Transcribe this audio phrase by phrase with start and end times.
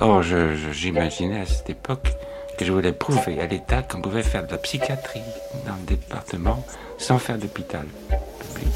[0.00, 2.12] Or, j'imaginais à cette époque
[2.56, 5.22] que je voulais prouver à l'État qu'on pouvait faire de la psychiatrie
[5.66, 6.64] dans le département
[6.98, 7.86] sans faire d'hôpital
[8.40, 8.72] public.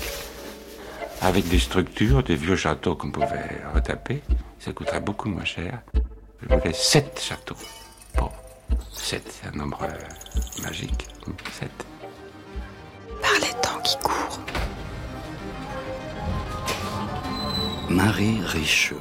[1.21, 4.22] Avec des structures, des vieux châteaux qu'on pouvait retaper,
[4.58, 5.80] ça coûterait beaucoup moins cher.
[6.43, 7.57] Je voulais sept châteaux.
[8.18, 8.29] Bon,
[8.93, 11.07] sept, c'est un nombre euh, magique.
[11.52, 11.70] Sept.
[13.20, 14.41] Par les temps qui courent.
[17.89, 18.96] Marie Richeux.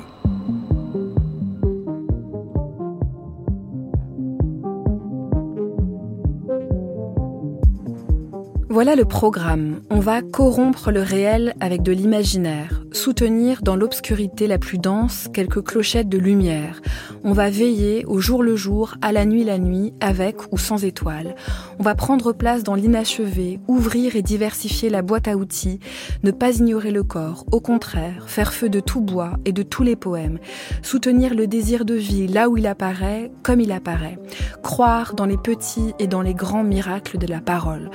[8.82, 9.82] Voilà le programme.
[9.92, 15.62] On va corrompre le réel avec de l'imaginaire, soutenir dans l'obscurité la plus dense quelques
[15.62, 16.82] clochettes de lumière.
[17.24, 20.84] On va veiller au jour le jour, à la nuit la nuit, avec ou sans
[20.84, 21.36] étoiles.
[21.78, 25.80] On va prendre place dans l'inachevé, ouvrir et diversifier la boîte à outils,
[26.24, 29.84] ne pas ignorer le corps, au contraire, faire feu de tout bois et de tous
[29.84, 30.40] les poèmes,
[30.82, 34.18] soutenir le désir de vie là où il apparaît, comme il apparaît,
[34.64, 37.92] croire dans les petits et dans les grands miracles de la parole.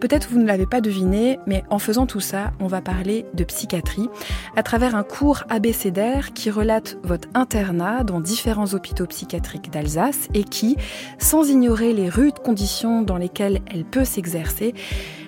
[0.00, 3.44] Peut-être vous ne l'avez pas deviné, mais en faisant tout ça, on va parler de
[3.44, 4.08] psychiatrie
[4.56, 10.44] à travers un cours abécédaire qui relate votre internat dans différents hôpitaux psychiatriques d'Alsace et
[10.44, 10.76] qui,
[11.18, 14.74] sans ignorer les rudes conditions dans lesquelles elle peut s'exercer,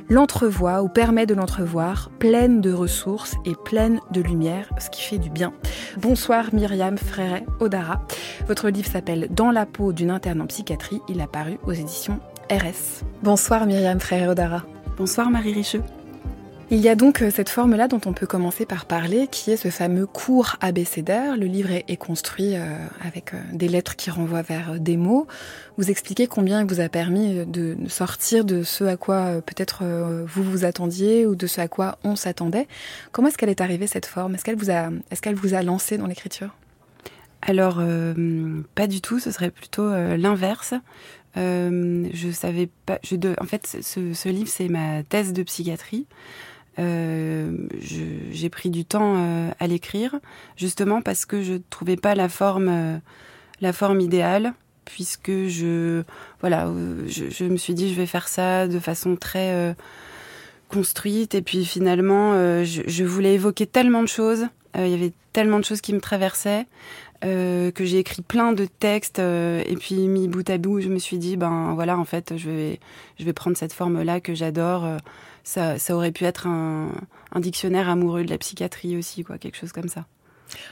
[0.09, 5.19] l'entrevoit ou permet de l'entrevoir pleine de ressources et pleine de lumière, ce qui fait
[5.19, 5.53] du bien.
[5.97, 8.03] Bonsoir Myriam Fréret Odara.
[8.47, 11.01] Votre livre s'appelle Dans la peau d'une interne en psychiatrie.
[11.09, 12.21] Il a paru aux éditions
[12.51, 13.05] RS.
[13.23, 14.65] Bonsoir Myriam Fréret Odara.
[14.97, 15.83] Bonsoir Marie Richeux.
[16.75, 19.59] Il y a donc euh, cette forme-là dont on peut commencer par parler, qui est
[19.59, 21.37] ce fameux cours abécédaire.
[21.37, 22.65] Le livre est construit euh,
[23.07, 25.27] avec euh, des lettres qui renvoient vers des mots.
[25.77, 29.85] Vous expliquez combien il vous a permis de sortir de ce à quoi peut-être
[30.25, 32.67] vous vous attendiez ou de ce à quoi on s'attendait.
[33.11, 34.35] Comment est-ce qu'elle est arrivée cette forme?
[34.35, 36.57] Est-ce qu'elle vous a, est-ce vous a lancé dans l'écriture?
[37.43, 37.83] Alors
[38.75, 39.19] pas du tout.
[39.19, 40.75] Ce serait plutôt l'inverse.
[41.37, 42.99] Je savais pas.
[43.41, 46.07] En fait, ce livre, c'est ma thèse de psychiatrie.
[46.79, 50.19] Euh, j'ai pris du temps euh, à l'écrire,
[50.57, 52.99] justement parce que je trouvais pas la forme, euh,
[53.61, 56.03] la forme idéale, puisque je,
[56.41, 56.71] voilà,
[57.07, 59.77] je, je, me suis dit je vais faire ça de façon très
[60.69, 62.35] construite, et puis finalement,
[62.65, 64.47] je, je, voulais évoquer tellement de choses.
[64.75, 66.67] Il y avait tellement de choses qui me traversaient
[67.25, 70.89] euh, que j'ai écrit plein de textes euh, et puis mis bout à bout, je
[70.89, 72.81] me suis dit ben voilà en fait je vais
[73.17, 74.85] je vais prendre cette forme là que j'adore.
[75.57, 76.93] Euh, ça, aurait pu être un,
[77.37, 80.07] dictionnaire amoureux de la psychiatrie aussi quoi, quelque chose comme ça.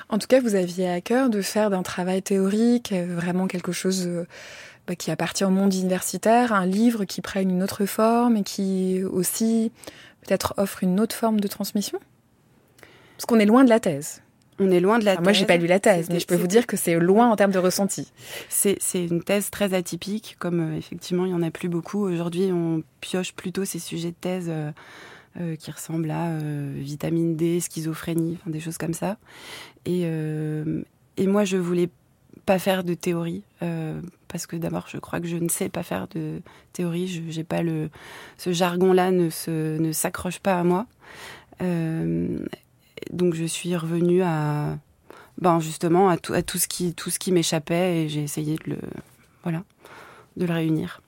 [0.08, 4.09] En tout cas, vous aviez à cœur de faire d'un travail théorique vraiment quelque chose
[4.86, 9.03] bah, qui appartient au monde universitaire, un livre qui prenne une autre forme et qui
[9.04, 9.72] aussi
[10.20, 11.98] peut-être offre une autre forme de transmission?
[13.16, 14.22] Parce qu'on est loin de la thèse.
[14.60, 15.25] On est loin de la thèse.
[15.25, 17.37] Moi, j'ai pas lu la thèse, mais je peux vous dire que c'est loin en
[17.37, 18.12] termes de ressenti.
[18.48, 22.04] C'est une thèse très atypique, comme euh, effectivement il y en a plus beaucoup.
[22.04, 24.71] Aujourd'hui, on pioche plutôt ces sujets de thèse euh,
[25.41, 26.37] euh, qui ressemblent à
[26.76, 29.16] vitamine D, schizophrénie, enfin, des choses comme ça.
[29.87, 31.88] Et, et moi, je voulais
[32.44, 33.42] pas faire de théorie
[34.28, 36.42] parce que d'abord, je crois que je ne sais pas faire de
[36.75, 37.09] théorie.
[37.09, 37.88] Je j'ai pas le
[38.37, 40.87] ce jargon-là ne se ne s'accroche pas à moi
[43.12, 44.78] donc je suis revenue à,
[45.38, 48.56] ben justement à tout, à tout ce qui, tout ce qui m'échappait et j'ai essayé
[48.56, 48.78] de le,
[49.42, 49.62] voilà,
[50.36, 51.00] de le réunir.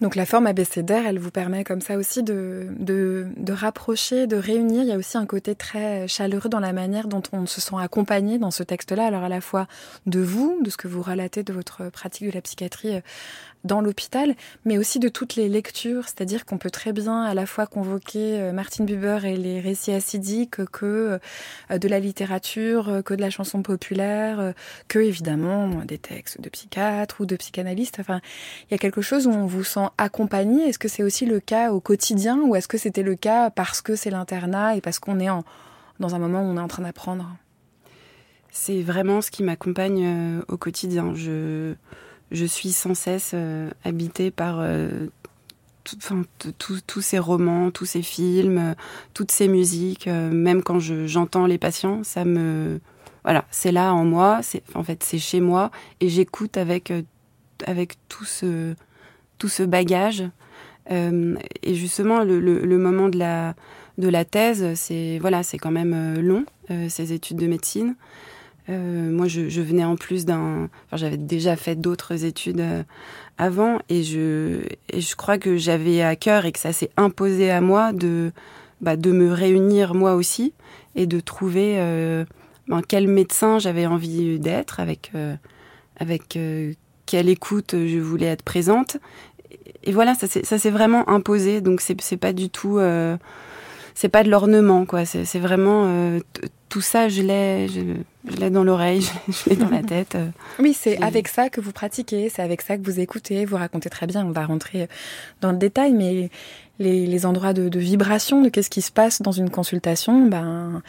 [0.00, 4.36] Donc la forme abécédaire, elle vous permet comme ça aussi de, de, de, rapprocher, de
[4.36, 4.82] réunir.
[4.82, 7.76] Il y a aussi un côté très chaleureux dans la manière dont on se sent
[7.78, 9.66] accompagné dans ce texte-là, alors à la fois
[10.06, 13.00] de vous, de ce que vous relatez de votre pratique de la psychiatrie
[13.64, 14.34] dans l'hôpital,
[14.64, 18.40] mais aussi de toutes les lectures, c'est-à-dire qu'on peut très bien à la fois convoquer
[18.40, 21.18] euh, Martin Buber et les récits acidiques que
[21.70, 24.54] euh, de la littérature, euh, que de la chanson populaire,
[24.88, 27.98] que évidemment des textes de psychiatres ou de psychanalystes.
[28.00, 28.20] Enfin,
[28.68, 30.68] il y a quelque chose où on vous sent accompagné.
[30.68, 33.82] Est-ce que c'est aussi le cas au quotidien ou est-ce que c'était le cas parce
[33.82, 35.44] que c'est l'internat et parce qu'on est en,
[35.98, 37.36] dans un moment où on est en train d'apprendre?
[38.50, 41.14] C'est vraiment ce qui m'accompagne au quotidien.
[41.14, 41.74] Je
[42.30, 45.06] je suis sans cesse euh, habitée par euh,
[45.84, 48.74] tous ces romans, tous ces films, euh,
[49.14, 50.06] toutes ces musiques.
[50.06, 52.80] même quand j'entends les patients, ça me
[53.24, 54.40] voilà, c'est là en moi.
[54.42, 56.92] C'est en fait c'est chez moi et j'écoute avec
[57.66, 58.74] avec tout ce
[59.38, 60.24] tout ce bagage.
[60.88, 63.54] et justement, le, moment de la
[63.98, 66.44] de la thèse, c'est voilà, c'est quand même long
[66.88, 67.96] ces études de médecine.
[68.70, 70.68] Euh, moi, je, venais en plus d'un.
[70.92, 72.82] J'avais déjà fait d'autres études euh,
[73.36, 74.60] avant, et je,
[74.96, 78.32] je crois que j'avais à cœur et que ça s'est imposé à moi de,
[78.80, 80.52] bah, de me réunir moi aussi
[80.94, 82.24] et de trouver euh,
[82.68, 85.12] ben, quel médecin j'avais envie d'être avec,
[85.96, 86.38] avec
[87.06, 88.98] quelle écoute je voulais être présente.
[89.82, 91.60] Et voilà, ça s'est vraiment imposé.
[91.60, 92.78] Donc c'est pas du tout,
[93.94, 95.04] c'est pas de l'ornement, quoi.
[95.04, 96.18] C'est vraiment
[96.70, 97.80] tout ça, je l'ai, je,
[98.38, 100.14] l'ai dans l'oreille, je, l'ai dans la tête.
[100.14, 100.28] Euh.
[100.60, 103.90] Oui, c'est avec ça que vous pratiquez, c'est avec ça que vous écoutez, vous racontez
[103.90, 104.24] très bien.
[104.24, 104.88] On va rentrer
[105.40, 106.30] dans le détail, mais
[106.78, 110.80] les, endroits de, vibration, de qu'est-ce qui se passe dans une consultation, ben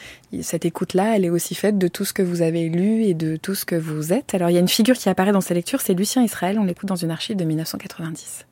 [0.42, 3.36] cette écoute-là, elle est aussi faite de tout ce que vous avez lu et de
[3.36, 4.34] tout ce que vous êtes.
[4.36, 6.58] Alors il y a une figure qui apparaît dans ces lectures, c'est Lucien Israël.
[6.60, 8.46] On l'écoute dans une archive de 1990.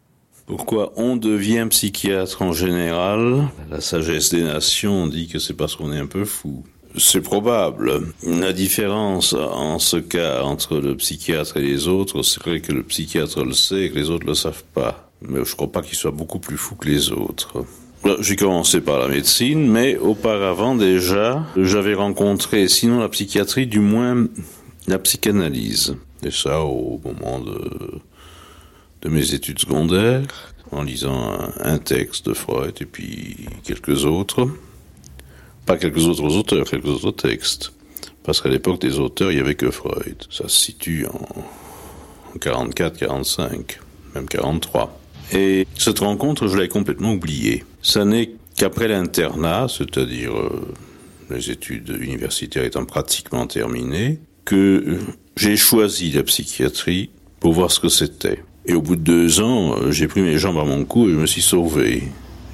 [0.49, 3.47] Pourquoi on devient psychiatre en général?
[3.69, 6.63] La sagesse des nations dit que c'est parce qu'on est un peu fou.
[6.97, 8.01] C'est probable.
[8.23, 12.81] La différence en ce cas entre le psychiatre et les autres, c'est vrai que le
[12.81, 15.11] psychiatre le sait et que les autres ne le savent pas.
[15.21, 17.63] Mais je crois pas qu'il soit beaucoup plus fou que les autres.
[18.19, 24.25] J'ai commencé par la médecine, mais auparavant déjà, j'avais rencontré, sinon la psychiatrie, du moins
[24.87, 25.95] la psychanalyse.
[26.23, 28.01] Et ça au moment de,
[29.01, 34.49] de mes études secondaires, en lisant un texte de Freud et puis quelques autres
[35.69, 37.73] pas quelques autres auteurs, quelques autres textes.
[38.23, 40.15] Parce qu'à l'époque des auteurs, il n'y avait que Freud.
[40.31, 43.79] Ça se situe en 44, 45,
[44.15, 44.99] même 43.
[45.33, 47.65] Et cette rencontre, je l'ai complètement oubliée.
[47.83, 50.73] Ça n'est qu'après l'internat, c'est-à-dire euh,
[51.29, 54.97] les études universitaires étant pratiquement terminées, que
[55.37, 58.43] j'ai choisi la psychiatrie pour voir ce que c'était.
[58.69, 61.11] Et au bout de deux ans, euh, j'ai pris mes jambes à mon cou et
[61.11, 62.03] je me suis sauvé.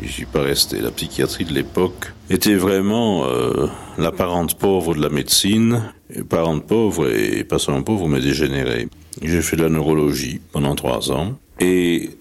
[0.01, 0.79] Je suis pas resté.
[0.79, 3.67] La psychiatrie de l'époque était vraiment euh,
[3.97, 8.87] la parente pauvre de la médecine, et parente pauvre et pas seulement pauvre mais dégénérée.
[9.21, 12.11] J'ai fait de la neurologie pendant trois ans et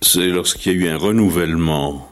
[0.00, 2.10] c'est lorsqu'il y a eu un renouvellement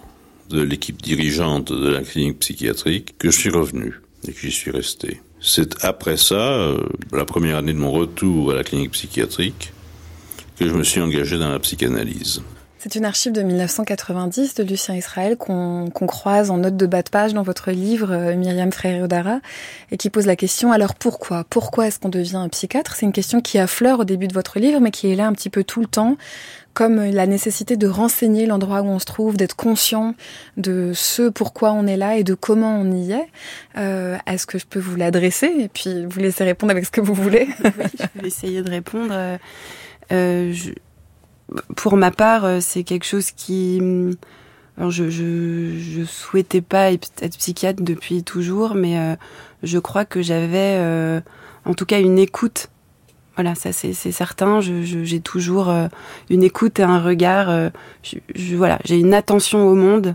[0.50, 3.94] de l'équipe dirigeante de la clinique psychiatrique que je suis revenu
[4.28, 5.22] et que j'y suis resté.
[5.40, 6.80] C'est après ça, euh,
[7.12, 9.72] la première année de mon retour à la clinique psychiatrique,
[10.60, 12.42] que je me suis engagé dans la psychanalyse.
[12.78, 17.08] C'est une archive de 1990 de Lucien Israël qu'on croise en note de bas de
[17.08, 19.40] page dans votre livre euh, Myriam Frère-Odara
[19.90, 21.44] et qui pose la question alors pourquoi?
[21.48, 22.94] Pourquoi est-ce qu'on devient un psychiatre?
[22.94, 25.32] C'est une question qui affleure au début de votre livre mais qui est là un
[25.32, 26.18] petit peu tout le temps
[26.74, 30.14] comme la nécessité de renseigner l'endroit où on se trouve, d'être conscient
[30.58, 33.28] de ce pourquoi on est là et de comment on y est.
[33.76, 37.00] Euh, Est-ce que je peux vous l'adresser et puis vous laisser répondre avec ce que
[37.00, 37.48] vous voulez?
[37.64, 39.12] Oui, Je vais essayer de répondre.
[40.12, 40.72] Euh, je
[41.76, 43.80] pour ma part, euh, c'est quelque chose qui.
[44.78, 49.16] Alors je, je, je souhaitais pas être psychiatre depuis toujours, mais euh,
[49.62, 51.20] je crois que j'avais euh,
[51.64, 52.68] en tout cas une écoute.
[53.34, 54.60] Voilà, ça c'est certain.
[54.60, 55.72] J'ai toujours
[56.28, 57.70] une écoute et un regard.
[58.02, 60.14] Je, voilà, j'ai une attention au monde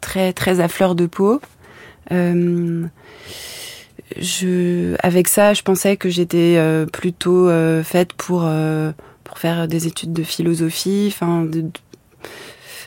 [0.00, 1.40] très très à fleur de peau.
[4.16, 6.58] Je, avec ça, je pensais que j'étais
[6.92, 7.48] plutôt
[7.82, 8.48] faite pour
[9.24, 11.12] pour faire des études de philosophie.
[11.12, 11.46] Enfin,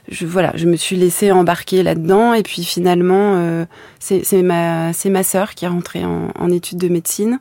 [0.10, 3.66] je, voilà, je me suis laissée embarquer là-dedans et puis finalement, euh,
[4.00, 7.40] c'est ma c'est ma sœur qui est rentrée en, en, études de médecine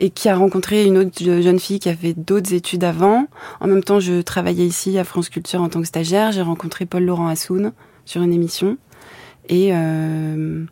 [0.00, 3.26] et qui a rencontré une autre jeune fille qui a fait d'autres études avant.
[3.60, 6.32] En même temps, je travaillais ici à France Culture en tant que stagiaire.
[6.32, 7.72] J'ai rencontré Paul Laurent Assoun
[8.04, 8.76] sur une émission
[9.48, 10.64] et euh,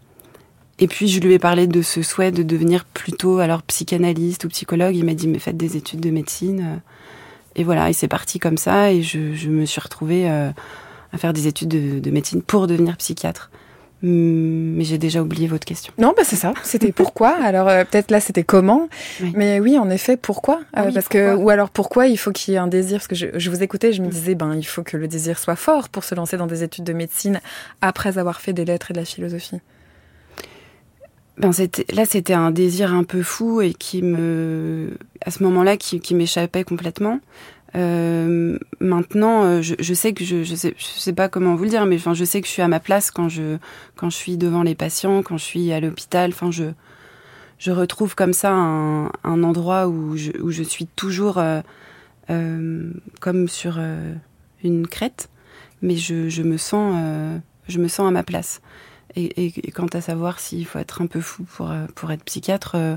[0.79, 4.49] et puis je lui ai parlé de ce souhait de devenir plutôt alors psychanalyste ou
[4.49, 4.95] psychologue.
[4.95, 6.81] Il m'a dit mais faites des études de médecine
[7.59, 10.51] et voilà, et c'est parti comme ça, et je, je me suis retrouvée euh,
[11.13, 13.51] à faire des études de, de, médecine pour devenir psychiatre.
[14.05, 15.93] Hum, mais j'ai déjà oublié votre question.
[15.99, 16.55] Non, bah c'est ça.
[16.63, 17.31] C'était pourquoi?
[17.43, 18.89] Alors euh, peut-être là c'était comment?
[19.35, 20.61] Mais oui, en effet, pourquoi?
[20.77, 22.99] Euh, Parce que ou alors pourquoi il faut qu'il y ait un désir?
[22.99, 25.37] Parce que je, je vous écoutais, je me disais ben il faut que le désir
[25.37, 27.41] soit fort pour se lancer dans des études de médecine
[27.81, 29.61] après avoir fait des lettres et de la philosophie.
[31.39, 31.53] Ben
[31.93, 34.91] là c'était un désir un peu fou et qui me
[35.25, 37.21] à ce moment-là qui, qui m'échappait complètement.
[37.77, 41.65] Euh, maintenant, euh, je, je, sais que je, je sais, je sais pas comment vous
[41.65, 43.59] le dire, mais enfin, je sais que je suis à ma place quand je
[43.95, 46.31] quand je suis devant les patients, quand je suis à l'hôpital.
[46.33, 46.65] Enfin, je
[47.59, 51.61] je retrouve comme ça un, un endroit où je, où je suis toujours euh,
[52.31, 54.15] euh comme sur euh,
[54.65, 55.29] une crête,
[55.83, 56.97] mais je, je me sens
[57.69, 58.63] je me sens à ma place.
[59.17, 62.23] Et, et, quant à savoir s'il faut être un peu fou pour, euh, pour être
[62.25, 62.97] psychiatre, euh,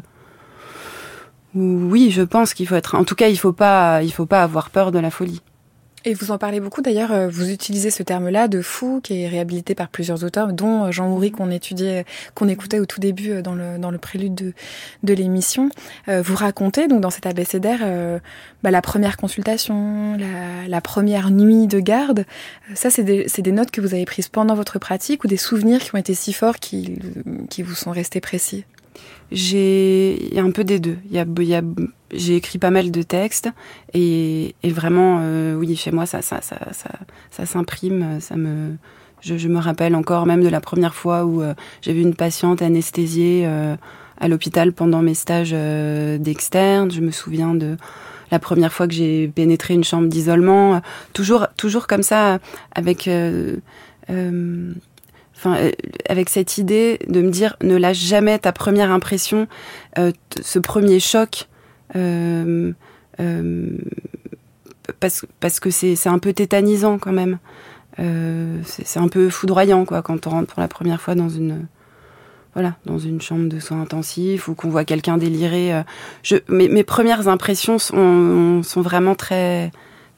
[1.54, 2.96] oui, je pense qu'il faut être.
[2.96, 5.42] En tout cas, il faut pas, il faut pas avoir peur de la folie.
[6.04, 9.28] Et vous en parlez beaucoup d'ailleurs, euh, vous utilisez ce terme-là de fou qui est
[9.28, 13.32] réhabilité par plusieurs auteurs, dont euh, Jean Houry qu'on étudiait, qu'on écoutait au tout début
[13.32, 14.54] euh, dans le, dans le prélude de,
[15.04, 15.70] de l'émission.
[16.08, 17.80] vous racontez donc dans cet abécédaire
[18.64, 22.26] bah, la première consultation, la, la, première nuit de garde.
[22.74, 25.80] Ça, c'est des, des, notes que vous avez prises pendant votre pratique ou des souvenirs
[25.82, 27.00] qui ont été si forts qui,
[27.50, 28.66] qui vous sont restés précis?
[29.32, 30.98] J'ai un peu des deux.
[32.14, 33.50] J'ai écrit pas mal de textes
[33.94, 36.22] et, vraiment, euh, oui, chez moi, ça,
[37.46, 38.20] s'imprime.
[38.20, 38.76] Ça me,
[39.22, 42.62] je, me rappelle encore même de la première fois où euh, j'ai vu une patiente
[42.62, 43.76] anesthésiée euh,
[44.20, 46.92] à l'hôpital pendant mes stages euh, d'externe.
[46.92, 47.78] Je me souviens de
[48.32, 50.82] la première fois que j'ai pénétré une chambre d'isolement.
[51.14, 52.40] toujours, toujours comme ça,
[52.74, 53.10] avec
[55.42, 55.72] enfin, euh,
[56.08, 59.48] avec cette idée de me dire ne lâche jamais ta première impression,
[59.98, 61.48] euh, ce premier choc,
[61.96, 62.72] euh,
[65.00, 67.40] parce, que c'est un peu tétanisant quand même.
[67.98, 71.68] C'est un peu foudroyant quoi quand on rentre pour la première fois dans une
[72.56, 75.84] voilà dans une chambre de soins intensifs ou qu'on voit quelqu'un délirer.
[76.24, 79.72] Je, mes, premières impressions sont vraiment très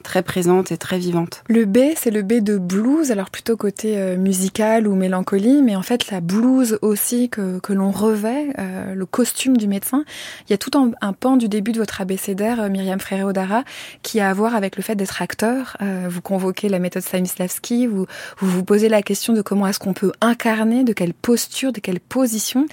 [0.04, 1.42] très présente et très vivante.
[1.48, 5.74] Le B, c'est le B de blues, alors plutôt côté euh, musical ou mélancolie, mais
[5.74, 10.04] en fait la blues aussi que, que l'on revêt, euh, le costume du médecin.
[10.48, 13.64] Il y a tout un, un pan du début de votre abécédaire, euh, Myriam Fréré-Odara,
[14.02, 15.76] qui a à voir avec le fait d'être acteur.
[15.82, 18.06] Euh, vous convoquez la méthode Stanislavski, vous,
[18.38, 21.80] vous vous posez la question de comment est-ce qu'on peut incarner, de quelle posture, de
[21.80, 22.66] quelle position.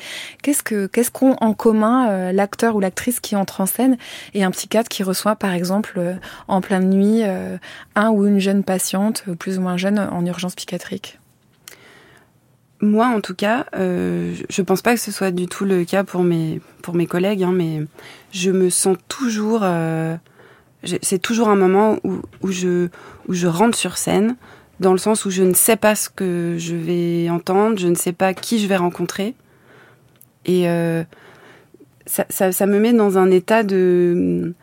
[0.44, 3.98] Qu'est-ce que qu'est-ce qu'ont en commun euh, l'acteur ou l'actrice qui entre en scène
[4.34, 6.16] et un psychiatre qui reçoit par exemple euh,
[6.48, 7.58] en pleine nuit euh,
[7.96, 11.20] un ou une jeune patiente, plus ou moins jeune, en urgence psychiatrique
[12.82, 16.04] Moi, en tout cas, euh, je pense pas que ce soit du tout le cas
[16.04, 17.82] pour mes, pour mes collègues, hein, mais
[18.32, 19.62] je me sens toujours.
[19.63, 20.16] Euh,
[21.01, 22.88] c'est toujours un moment où, où, je,
[23.28, 24.36] où je rentre sur scène,
[24.80, 27.96] dans le sens où je ne sais pas ce que je vais entendre, je ne
[27.96, 29.36] sais pas qui je vais rencontrer.
[30.46, 31.04] Et euh,
[32.08, 34.54] ça, ça, me met dans un état de,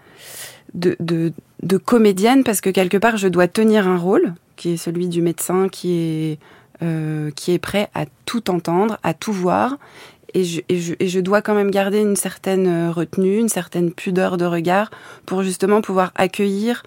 [0.75, 5.09] de, de comédienne parce que quelque part je dois tenir un rôle qui est celui
[5.09, 6.39] du médecin qui est
[6.83, 9.79] euh, qui est prêt à tout entendre, à tout voir
[10.35, 13.93] et je, et, je, et je dois quand même garder une certaine retenue, une certaine
[13.93, 14.91] pudeur de regard
[15.27, 16.83] pour justement pouvoir accueillir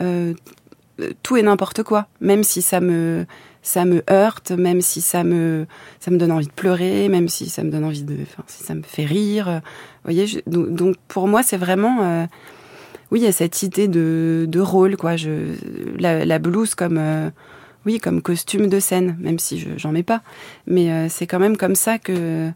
[0.00, 0.32] euh,
[1.22, 3.26] tout et n'importe quoi, même si ça me
[3.62, 5.66] ça me heurte, même si ça me
[5.98, 8.62] ça me donne envie de pleurer, même si ça me donne envie de, enfin si
[8.62, 9.60] ça me fait rire.
[10.04, 12.26] Voyez, je, donc, donc, pour moi c'est vraiment euh,
[13.10, 15.16] oui, il y a cette idée de, de rôle, quoi.
[15.16, 15.54] Je,
[15.98, 17.30] la, la blouse comme, euh,
[17.86, 20.22] oui, comme costume de scène, même si je, j'en mets pas.
[20.66, 22.50] Mais euh, c'est quand même comme ça que,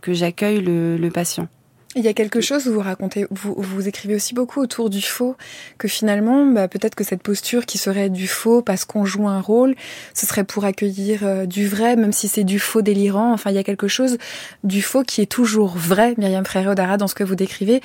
[0.00, 1.48] que j'accueille le, le patient.
[1.96, 5.00] Il y a quelque chose où vous racontez, vous, vous écrivez aussi beaucoup autour du
[5.00, 5.36] faux,
[5.78, 9.40] que finalement, bah, peut-être que cette posture qui serait du faux parce qu'on joue un
[9.40, 9.76] rôle,
[10.12, 13.32] ce serait pour accueillir euh, du vrai, même si c'est du faux délirant.
[13.32, 14.18] Enfin, il y a quelque chose
[14.64, 17.80] du faux qui est toujours vrai, Myriam Frère-Odara, dans ce que vous décrivez.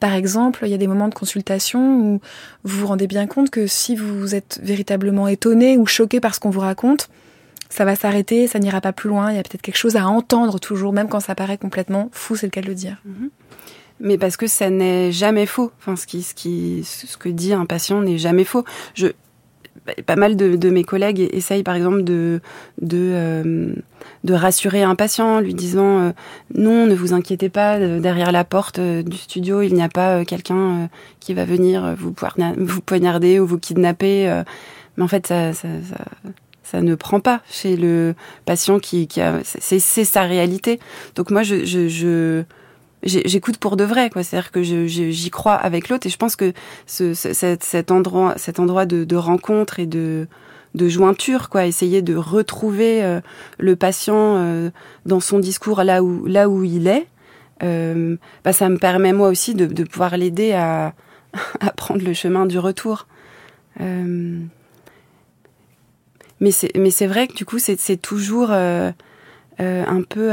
[0.00, 2.20] Par exemple, il y a des moments de consultation où
[2.64, 6.40] vous vous rendez bien compte que si vous êtes véritablement étonné ou choqué par ce
[6.40, 7.08] qu'on vous raconte,
[7.72, 10.06] ça va s'arrêter, ça n'ira pas plus loin, il y a peut-être quelque chose à
[10.06, 13.02] entendre toujours, même quand ça paraît complètement fou, c'est le cas de le dire.
[13.06, 13.30] -hmm
[14.02, 15.70] mais parce que ça n'est jamais faux.
[15.78, 18.64] Enfin, ce qui, ce qui, ce que dit un patient n'est jamais faux.
[18.94, 19.08] Je,
[20.06, 22.40] pas mal de, mes collègues essayent, par exemple, de,
[22.80, 23.74] de, euh,
[24.24, 26.12] de rassurer un patient, lui disant euh,
[26.54, 30.18] non, ne vous inquiétez pas, derrière la porte euh, du studio, il n'y a pas
[30.18, 30.86] euh, quelqu'un euh,
[31.20, 32.12] qui va venir vous,
[32.80, 34.28] poignarder ou vous kidnapper.
[34.28, 34.42] Euh.
[34.96, 35.52] mais en fait, ça,
[36.62, 38.14] ça, ne prend pas chez le
[38.44, 39.40] patient qui, qui a.
[39.44, 40.80] C'est sa réalité.
[41.14, 42.44] Donc moi, je, je, je
[43.04, 46.16] j'écoute pour de vrai quoi c'est à dire que j'y crois avec l'autre et je
[46.16, 46.52] pense que
[46.86, 50.28] ce, cet, cet endroit cet endroit de, de rencontre et de
[50.74, 53.20] de jointure quoi essayer de retrouver euh,
[53.58, 54.70] le patient euh,
[55.04, 57.08] dans son discours là où là où il est
[57.62, 60.94] euh, bah, ça me permet moi aussi de, de pouvoir l'aider à,
[61.60, 63.06] à prendre le chemin du retour
[63.80, 64.40] euh,
[66.42, 68.92] mais c'est mais c'est vrai que du coup c'est toujours euh,
[69.58, 70.32] un peu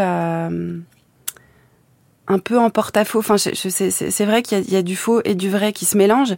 [2.29, 3.19] un peu en porte-à-faux.
[3.19, 5.97] Enfin, je, je, c'est vrai qu'il y, a du faux et du vrai qui se
[5.97, 6.35] mélangent.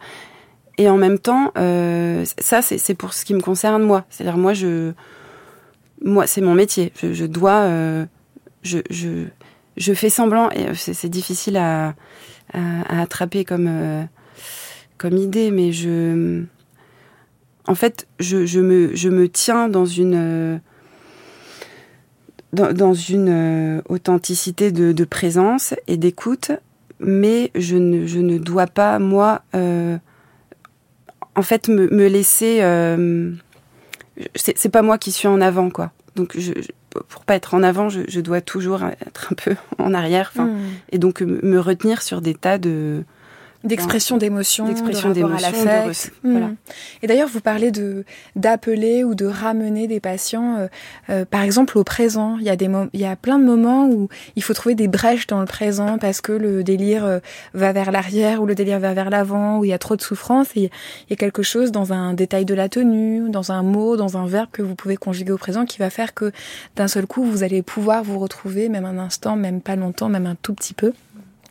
[0.78, 4.06] Et en même temps, euh, ça, c'est pour ce qui me concerne moi.
[4.10, 4.94] C'est-à-dire, moi, je,
[6.04, 6.94] moi, c'est mon métier.
[7.04, 8.06] Je, dois, euh,
[8.63, 9.25] je, je,
[9.75, 10.50] je fais semblant.
[10.51, 11.94] Et c'est difficile à,
[12.54, 14.04] à, attraper comme, euh,
[14.98, 16.46] comme idée, mais je,
[17.72, 20.60] en fait, je, je me, je me tiens dans une
[22.51, 26.51] dans, une euh, authenticité de, de, présence et d'écoute,
[27.00, 29.98] mais je ne, je ne dois pas, moi, euh,
[31.36, 32.58] en fait, me, me laisser.
[32.60, 33.32] Euh,
[34.36, 35.94] c'est pas moi qui suis en avant, quoi.
[36.18, 36.51] Donc, je,
[37.08, 40.50] pour pas être en avant, je, je, dois toujours être un peu en arrière, mmh.
[40.92, 43.06] et donc me retenir sur des tas de,
[43.63, 46.12] d'expression d'émotion, d'expression de rapport à l'affect.
[46.24, 46.32] Hmm.
[46.32, 46.50] Voilà.
[47.01, 50.68] Et d'ailleurs, vous parlez de d'appeler ou de ramener des patients, euh,
[51.10, 52.38] euh, par exemple au présent.
[52.39, 54.88] Il y a des il y a plein de moments où il faut trouver des
[54.88, 57.20] brèches dans le présent parce que le délire euh,
[57.53, 60.01] va vers l'arrière ou le délire va vers l'avant ou il y a trop de
[60.01, 60.48] souffrance.
[60.56, 63.98] Et il y a quelque chose dans un détail de la tenue, dans un mot,
[63.98, 66.32] dans un verbe que vous pouvez conjuguer au présent qui va faire que
[66.75, 70.25] d'un seul coup vous allez pouvoir vous retrouver, même un instant, même pas longtemps, même
[70.25, 70.94] un tout petit peu.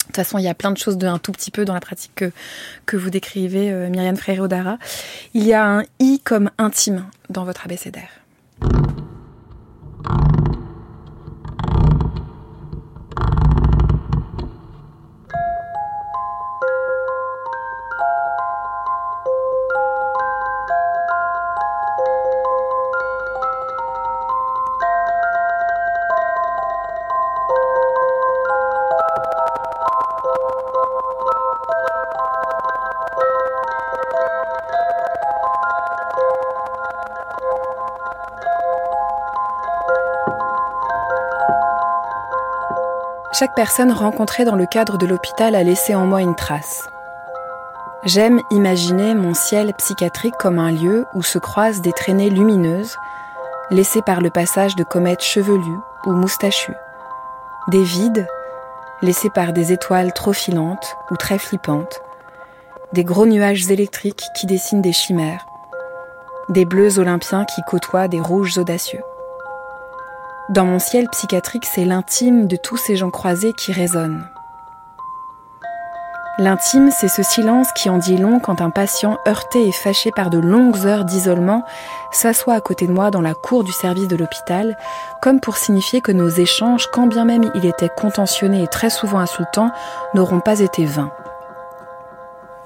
[0.01, 1.75] De toute façon, il y a plein de choses de un tout petit peu dans
[1.75, 2.25] la pratique
[2.87, 4.79] que, vous décrivez, euh, Myriam Freire-Odara.
[5.35, 8.09] Il y a un i comme intime dans votre abécédaire.
[43.33, 46.89] Chaque personne rencontrée dans le cadre de l'hôpital a laissé en moi une trace.
[48.05, 52.97] J'aime imaginer mon ciel psychiatrique comme un lieu où se croisent des traînées lumineuses,
[53.71, 56.75] laissées par le passage de comètes chevelues ou moustachues,
[57.69, 58.27] des vides,
[59.01, 62.01] laissés par des étoiles trop filantes ou très flippantes,
[62.93, 65.47] des gros nuages électriques qui dessinent des chimères,
[66.49, 69.05] des bleus olympiens qui côtoient des rouges audacieux.
[70.51, 74.27] Dans mon ciel psychiatrique, c'est l'intime de tous ces gens croisés qui résonne.
[76.39, 80.29] L'intime, c'est ce silence qui en dit long quand un patient heurté et fâché par
[80.29, 81.63] de longues heures d'isolement
[82.11, 84.77] s'assoit à côté de moi dans la cour du service de l'hôpital,
[85.23, 89.21] comme pour signifier que nos échanges, quand bien même il était contentionné et très souvent
[89.21, 89.71] insultants,
[90.15, 91.13] n'auront pas été vains.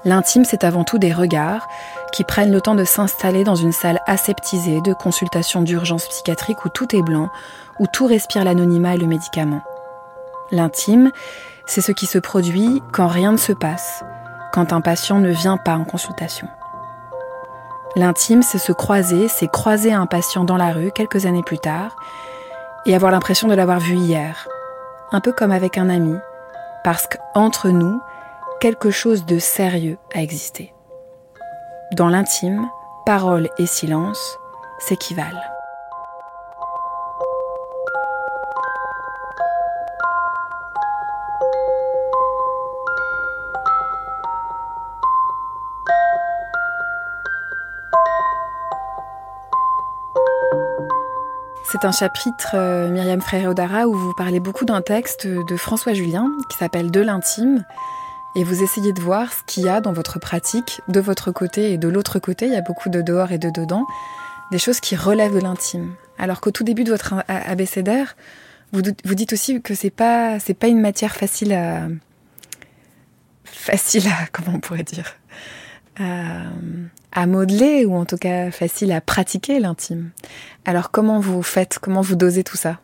[0.05, 1.67] L'intime, c'est avant tout des regards
[2.11, 6.69] qui prennent le temps de s'installer dans une salle aseptisée de consultation d'urgence psychiatrique où
[6.69, 7.29] tout est blanc,
[7.79, 9.63] où tout respire l'anonymat et le médicament.
[10.51, 11.11] L'intime,
[11.65, 14.03] c'est ce qui se produit quand rien ne se passe,
[14.53, 16.47] quand un patient ne vient pas en consultation.
[17.95, 21.95] L'intime, c'est se croiser, c'est croiser un patient dans la rue quelques années plus tard
[22.85, 24.47] et avoir l'impression de l'avoir vu hier,
[25.11, 26.15] un peu comme avec un ami,
[26.83, 27.99] parce qu'entre nous,
[28.59, 30.73] quelque chose de sérieux a existé.
[31.93, 32.69] Dans l'intime,
[33.05, 34.37] parole et silence
[34.79, 35.39] s'équivalent.
[51.71, 56.31] C'est un chapitre, euh, Myriam Frère-Odara, où vous parlez beaucoup d'un texte de François Julien
[56.49, 57.65] qui s'appelle De l'intime.
[58.35, 61.71] Et vous essayez de voir ce qu'il y a dans votre pratique, de votre côté
[61.71, 62.47] et de l'autre côté.
[62.47, 63.85] Il y a beaucoup de dehors et de dedans.
[64.51, 65.95] Des choses qui relèvent de l'intime.
[66.17, 68.15] Alors qu'au tout début de votre abécédaire,
[68.71, 71.87] vous, vous dites aussi que c'est pas, c'est pas une matière facile à,
[73.45, 75.15] facile à, comment on pourrait dire,
[75.97, 80.11] à, modeler ou en tout cas facile à pratiquer l'intime.
[80.65, 82.79] Alors comment vous faites, comment vous dosez tout ça?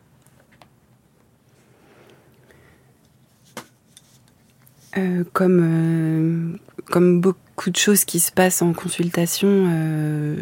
[4.98, 6.58] Euh, comme, euh,
[6.90, 10.36] comme beaucoup de choses qui se passent en consultation, euh,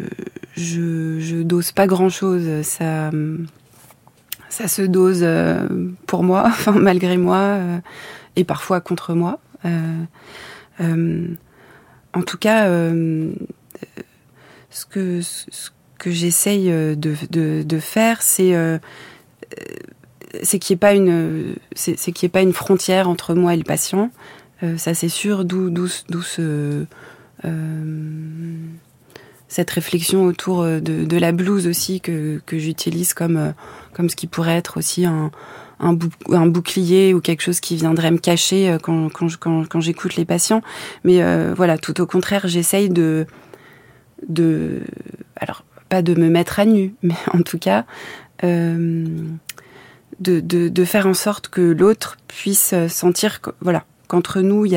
[0.55, 2.61] je, je dose pas grand chose.
[2.63, 3.11] Ça,
[4.49, 5.25] ça se dose
[6.05, 7.59] pour moi, enfin malgré moi,
[8.35, 9.39] et parfois contre moi
[12.13, 12.67] en tout cas,
[14.69, 15.21] ce que,
[15.99, 17.15] que j'essaye de,
[17.63, 18.53] de, faire, c'est
[20.43, 24.09] c'est qu'il n'y ait ait pas une frontière entre moi et le patient.
[24.77, 25.45] Ça c'est sûr.
[25.45, 26.85] D'où ce
[29.47, 33.53] cette réflexion autour de, de, la blouse aussi que, que j'utilise comme
[33.93, 35.29] comme ce qui pourrait être aussi un
[35.81, 40.61] un, bouclier ou quelque chose qui viendrait me cacher euh, quand, quand, j'écoute les patients.
[41.03, 43.25] Mais euh, voilà, tout au contraire, j'essaye de,
[44.27, 44.81] de,
[45.35, 47.85] alors pas de me mettre à nu, mais en tout cas
[48.43, 49.05] euh,
[50.19, 54.73] de, de, de, faire en sorte que l'autre puisse sentir, que, voilà, qu'entre nous il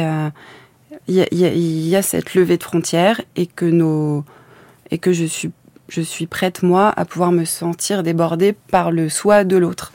[1.08, 7.44] y a cette levée de frontières et que je suis prête moi à pouvoir me
[7.44, 9.92] sentir débordée par le soi de l'autre.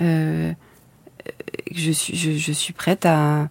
[0.00, 0.52] Euh,
[1.70, 3.50] je, suis, prête à,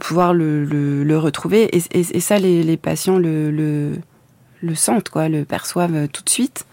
[0.00, 1.68] pouvoir le, retrouver.
[1.76, 3.92] Et, ça, les, patients le, le,
[4.62, 6.64] le, sentent, quoi, le perçoivent tout de suite.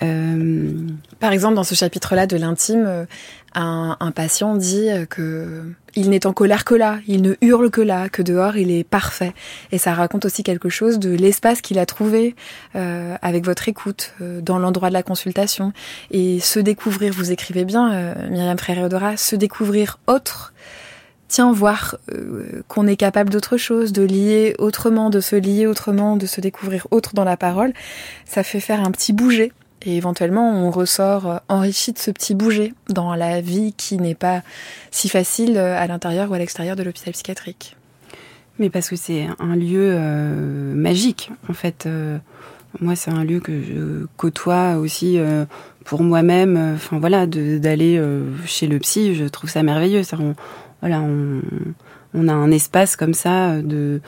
[0.00, 3.06] Par exemple, dans ce chapitre-là de l'intime,
[3.54, 5.62] un, un, patient dit que
[5.96, 8.84] il n'est en colère que là, il ne hurle que là, que dehors il est
[8.84, 9.32] parfait.
[9.72, 12.34] Et ça raconte aussi quelque chose de l'espace qu'il a trouvé
[12.74, 15.72] euh, avec votre écoute euh, dans l'endroit de la consultation.
[16.10, 20.52] Et se découvrir, vous écrivez bien, euh, Myriam Frère-Eudora, se découvrir autre.
[21.28, 26.16] Tiens, voir euh, qu'on est capable d'autre chose, de lier autrement, de se lier autrement,
[26.16, 27.72] de se découvrir autre dans la parole,
[28.24, 29.52] ça fait faire un petit bouger
[29.86, 34.14] et éventuellement, on ressort euh, enrichi de ce petit bouger dans la vie qui n'est
[34.14, 34.42] pas
[34.90, 37.76] si facile euh, à l'intérieur ou à l'extérieur de l'hôpital psychiatrique.
[38.58, 41.88] Mais parce que c'est un lieu euh, magique, en fait.
[42.80, 45.18] moi, c'est un lieu que je côtoie aussi
[45.84, 46.74] pour moi-même.
[46.76, 48.00] Enfin, voilà, d'aller
[48.46, 50.04] chez le psy, je trouve ça merveilleux.
[50.04, 50.36] Ça, on,
[50.82, 53.60] voilà, on, a un espace comme ça.
[53.60, 54.00] De,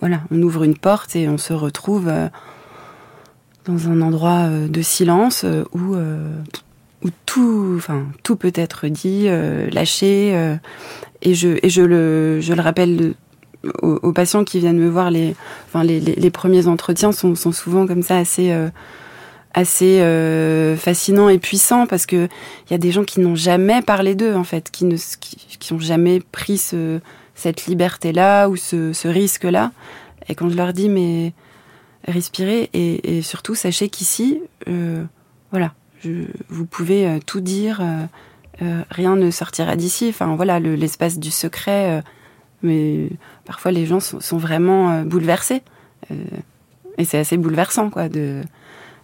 [0.00, 2.12] voilà, on ouvre une porte et on se retrouve
[3.68, 6.40] dans un endroit euh, de silence euh, où, euh,
[7.04, 9.28] où tout, enfin, tout peut être dit,
[9.70, 10.30] lâché.
[11.22, 13.14] et je, et je, le, je le rappelle
[13.82, 17.86] aux, patients qui viennent me voir, les, enfin, les, les, premiers entretiens sont, sont, souvent
[17.86, 18.52] comme ça assez
[19.54, 20.02] assez
[20.76, 22.28] fascinant et puissant parce que
[22.66, 25.56] il y a des gens qui n'ont jamais parlé d'eux en fait, qui ne qui,
[25.58, 26.98] qui jamais pris ce,
[27.36, 29.70] cette liberté là ou ce, ce risque là.
[30.28, 31.32] Et quand je leur dis mais
[32.08, 35.04] respirez et, surtout sachez qu'ici, euh,
[35.50, 35.74] voilà,
[36.48, 37.80] vous pouvez euh, tout dire,
[38.62, 40.08] euh, rien ne sortira d'ici.
[40.08, 42.02] Enfin voilà, l'espace du secret.
[42.62, 43.10] mais
[43.44, 45.62] parfois les gens sont, vraiment bouleversés
[46.96, 48.42] et c'est assez bouleversant quoi de,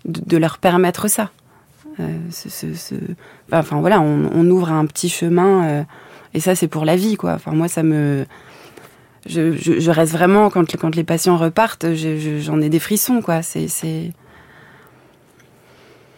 [0.04, 1.30] de, leur permettre ça.
[3.52, 5.84] enfin voilà, on, on, ouvre un petit chemin
[6.32, 7.34] et ça c'est pour la vie quoi.
[7.34, 8.26] Enfin moi ça me
[9.26, 13.42] je, je, reste vraiment quand, quand les patients repartent, j'en ai des frissons quoi.
[13.42, 14.12] C'est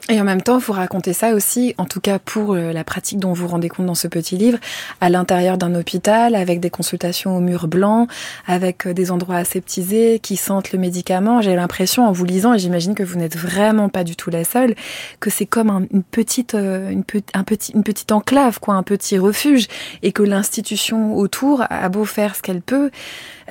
[0.09, 3.19] et en même temps, vous racontez ça aussi, en tout cas pour euh, la pratique
[3.19, 4.59] dont vous rendez compte dans ce petit livre,
[5.01, 8.07] à l'intérieur d'un hôpital, avec des consultations au mur blanc,
[8.47, 11.43] avec euh, des endroits aseptisés qui sentent le médicament.
[11.43, 14.45] J'ai l'impression, en vous lisant, et j'imagine que vous n'êtes vraiment pas du tout la
[14.45, 14.77] seule,
[15.19, 16.95] que c'est comme une petite, euh,
[17.35, 19.67] un petit, une petite enclave, quoi, un petit refuge,
[20.05, 22.93] et que l'institution autour a beau faire ce qu'elle peut,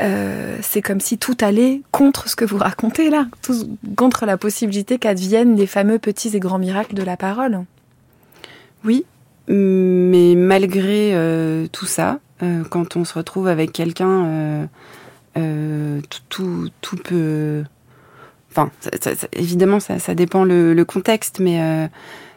[0.01, 3.27] euh, c'est comme si tout allait contre ce que vous racontez là,
[3.95, 7.61] contre la possibilité qu'adviennent les fameux petits et grands miracles de la parole.
[8.83, 9.05] Oui,
[9.47, 14.67] mais malgré euh, tout ça, euh, quand on se retrouve avec quelqu'un,
[16.29, 16.71] tout,
[17.03, 17.63] peut.
[18.51, 18.69] Enfin,
[19.33, 21.89] évidemment, ça, dépend le contexte, mais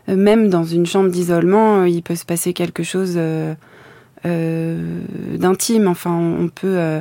[0.07, 3.19] même dans une chambre d'isolement, il peut se passer quelque chose
[4.25, 5.01] euh,
[5.37, 5.87] d'intime.
[5.87, 7.01] Enfin, on peut, euh,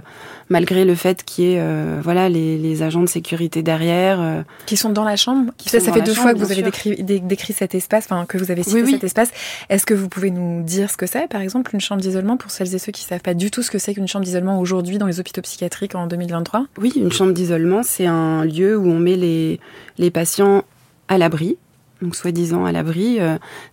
[0.50, 4.44] malgré le fait qu'il y ait euh, voilà, les, les, agents de sécurité derrière.
[4.66, 7.04] qui sont dans la chambre qui Ça, ça fait deux fois que vous avez décrit,
[7.04, 9.32] décrit, cet espace, enfin, que vous avez cité cet espace.
[9.70, 12.52] Est-ce que vous pouvez nous dire ce que c'est, par exemple, une chambre d'isolement pour
[12.52, 14.98] celles et ceux qui savent pas du tout ce que c'est qu'une chambre d'isolement aujourd'hui
[14.98, 19.00] dans les hôpitaux psychiatriques en 2023 Oui, une chambre d'isolement, c'est un lieu où on
[19.00, 19.60] met les,
[19.98, 20.64] les patients
[21.08, 21.58] à l'abri,
[22.02, 23.20] donc soi-disant à l'abri,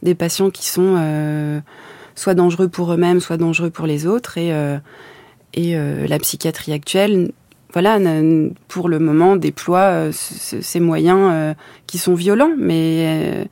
[0.02, 0.96] des patients qui sont
[2.14, 4.38] soit dangereux pour eux-mêmes, soit dangereux pour les autres.
[4.38, 4.78] Et, euh,
[5.54, 7.32] et euh, la psychiatrie actuelle,
[7.72, 7.98] voilà,
[8.68, 11.54] pour le moment, déploie euh, ces moyens
[11.86, 13.48] qui sont violents, mais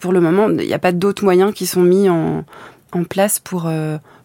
[0.00, 2.44] pour le moment, il n'y a pas d'autres moyens qui sont mis en,
[2.92, 3.70] en place pour,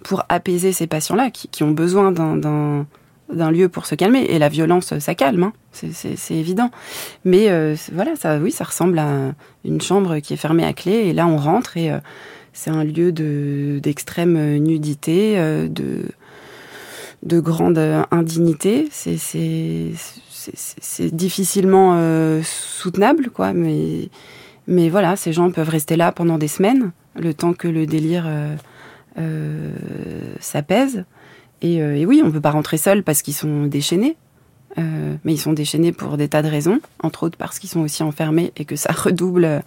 [0.04, 2.86] pour apaiser ces patients-là, qui, qui, ont besoin d'un
[3.32, 4.26] d'un lieu pour se calmer.
[4.30, 5.54] Et la violence, ça calme, hein.
[5.72, 6.70] c'est évident.
[7.24, 7.48] Mais
[7.94, 9.32] voilà, ça, oui, ça ressemble à
[9.64, 10.92] une chambre qui est fermée à clé.
[10.92, 11.92] Et là, on rentre et
[12.54, 13.12] c'est un lieu
[13.82, 16.06] d'extrême nudité, euh, de,
[17.24, 17.80] de grande
[18.12, 18.88] indignité.
[18.92, 19.90] C'est
[21.12, 23.54] difficilement euh, soutenable, quoi.
[23.54, 24.10] Mais,
[24.90, 28.26] voilà, ces gens peuvent rester là pendant des semaines, le temps que le délire
[29.18, 29.76] euh,
[30.40, 31.06] s'apaise.
[31.62, 34.16] Et, oui, on peut pas rentrer seul parce qu'ils sont déchaînés.
[34.78, 38.04] mais ils sont déchaînés pour des tas de raisons, entre autres parce qu'ils sont aussi
[38.04, 39.64] enfermés et que ça redouble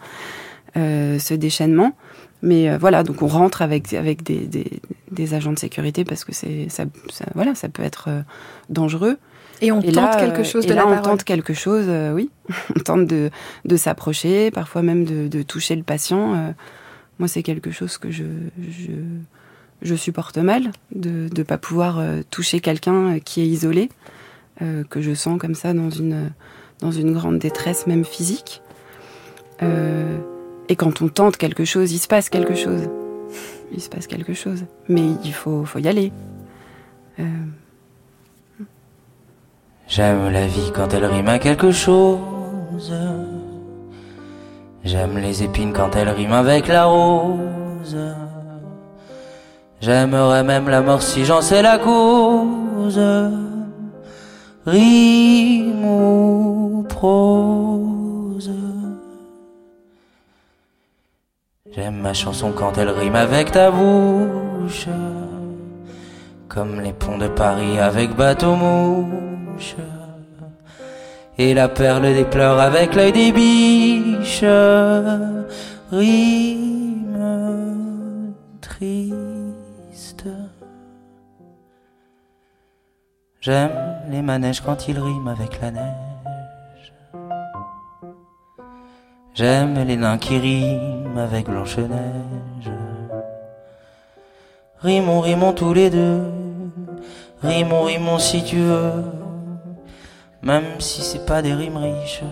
[0.75, 1.94] ce déchaînement.
[2.42, 6.25] Mais euh, voilà, donc on rentre avec, avec des, des, des agents de sécurité parce
[6.25, 8.20] que c'est ça, ça, voilà, ça peut être euh,
[8.68, 9.18] dangereux.
[9.62, 12.31] Et on tente quelque chose de là, la on tente quelque chose, euh, oui.
[12.77, 13.31] on tente de,
[13.64, 16.55] de s'approcher, parfois même de, de, toucher le patient.
[17.18, 18.25] moi, c'est quelque chose que je,
[18.68, 18.92] je,
[19.81, 23.88] je supporte mal, de ne pas pouvoir toucher quelqu'un qui est isolé,
[24.61, 26.33] que je sens comme ça dans une,
[26.81, 28.61] dans une grande détresse, même physique.
[29.62, 30.18] Euh,
[30.68, 32.88] et quand on tente quelque chose, il se passe quelque chose.
[33.72, 34.64] Il se passe quelque chose.
[34.88, 36.12] Mais il faut, faut y aller.
[37.18, 37.24] Euh...
[39.88, 42.92] J'aime la vie quand elle rime à quelque chose.
[44.85, 47.96] J'aime les épines quand elles riment avec la rose.
[49.81, 53.00] J'aimerais même la mort si j'en sais la cause.
[54.64, 57.95] Rime ou prose.
[61.77, 64.87] J'aime ma chanson quand elle rime avec ta bouche.
[66.49, 69.77] Comme les ponts de Paris avec bateau mouche
[71.37, 74.43] et la perle des pleurs avec l'œil des biches.
[75.93, 77.19] Rime
[78.62, 80.25] triste.
[83.43, 86.06] J'aime les manèges quand ils riment avec la neige.
[89.37, 92.70] J'aime les nains qui riment avec Blanche-Neige.
[94.81, 96.22] Rimons, rimons tous les deux.
[97.42, 99.05] Rimons, rimons si tu veux.
[100.40, 102.22] Même si c'est pas des rimes riches,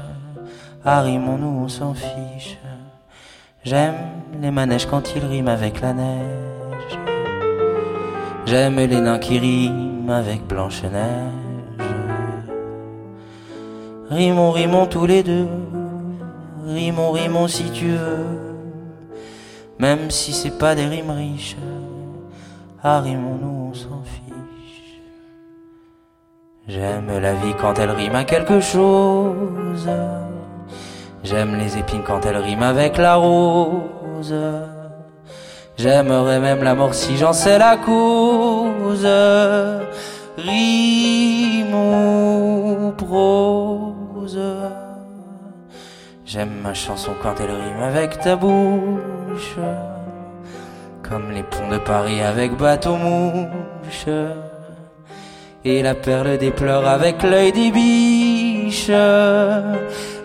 [0.83, 2.57] arrimons-nous, on s'en fiche.
[3.65, 3.97] J'aime
[4.41, 6.99] les manèges quand ils riment avec la neige.
[8.47, 11.83] J'aime les nains qui riment avec Blanche-Neige.
[14.09, 15.49] Rimons, rimons tous les deux.
[16.67, 18.55] Rimons, rimons si tu veux.
[19.79, 21.57] Même si c'est pas des rimes riches,
[22.83, 25.01] arrimons-nous, on s'en fiche.
[26.67, 29.89] J'aime la vie quand elle rime à quelque chose.
[31.23, 34.35] J'aime les épines quand elle rime avec la rose.
[35.77, 39.07] J'aimerais même la mort si j'en sais la cause.
[40.39, 43.64] Rime ou prose.
[46.35, 49.55] J'aime ma chanson quand elle rime avec ta bouche.
[51.01, 54.09] Comme les ponts de Paris avec bateau mouche
[55.65, 58.91] et la perle des pleurs avec l'œil des biches.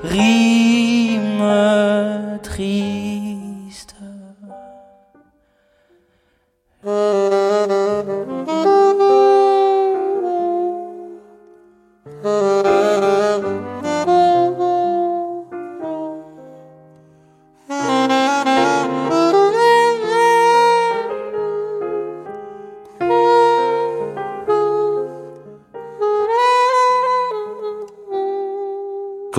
[0.03, 1.43] Rime
[2.41, 3.93] triste.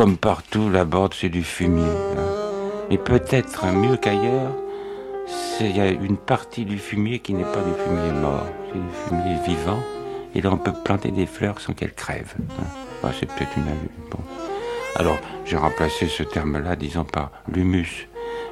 [0.01, 1.85] Comme partout, la borde, c'est du fumier.
[2.89, 3.03] Mais hein.
[3.05, 4.51] peut-être mieux qu'ailleurs,
[5.61, 8.95] il y a une partie du fumier qui n'est pas du fumier mort, c'est du
[9.07, 9.79] fumier vivant.
[10.35, 12.35] Et là, on peut planter des fleurs sans qu'elles crèvent.
[12.39, 13.11] Hein.
[13.13, 13.65] c'est peut-être une
[14.11, 14.21] bon.
[14.97, 18.09] Alors, j'ai remplacé ce terme-là, disons, par l'humus,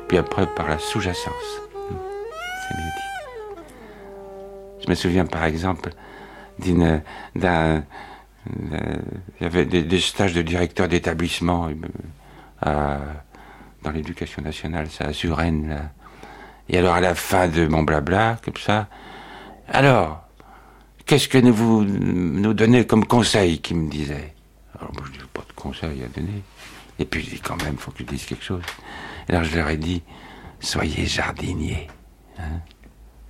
[0.06, 1.62] puis après par la sous-jacence.
[1.74, 1.96] Hein.
[2.68, 3.62] C'est dit.
[4.84, 5.92] Je me souviens, par exemple,
[6.58, 7.84] d'un
[9.40, 11.70] il y avait des, stages de directeur d'établissement
[12.66, 12.98] euh,
[13.82, 15.90] dans l'éducation nationale, ça, à Suresnes.
[16.68, 18.88] Et alors, à la fin de mon blabla, comme ça,
[19.68, 20.26] alors,
[21.06, 24.34] qu'est-ce que vous nous donnez comme conseil, qui me disait?
[24.78, 26.42] Alors, moi, je dis pas de conseil à donner.
[26.98, 28.62] Et puis, je dis quand même, il faut que je dise quelque chose.
[29.28, 30.02] Alors, je leur ai dit,
[30.60, 31.88] soyez jardiniers.
[32.38, 32.60] Hein.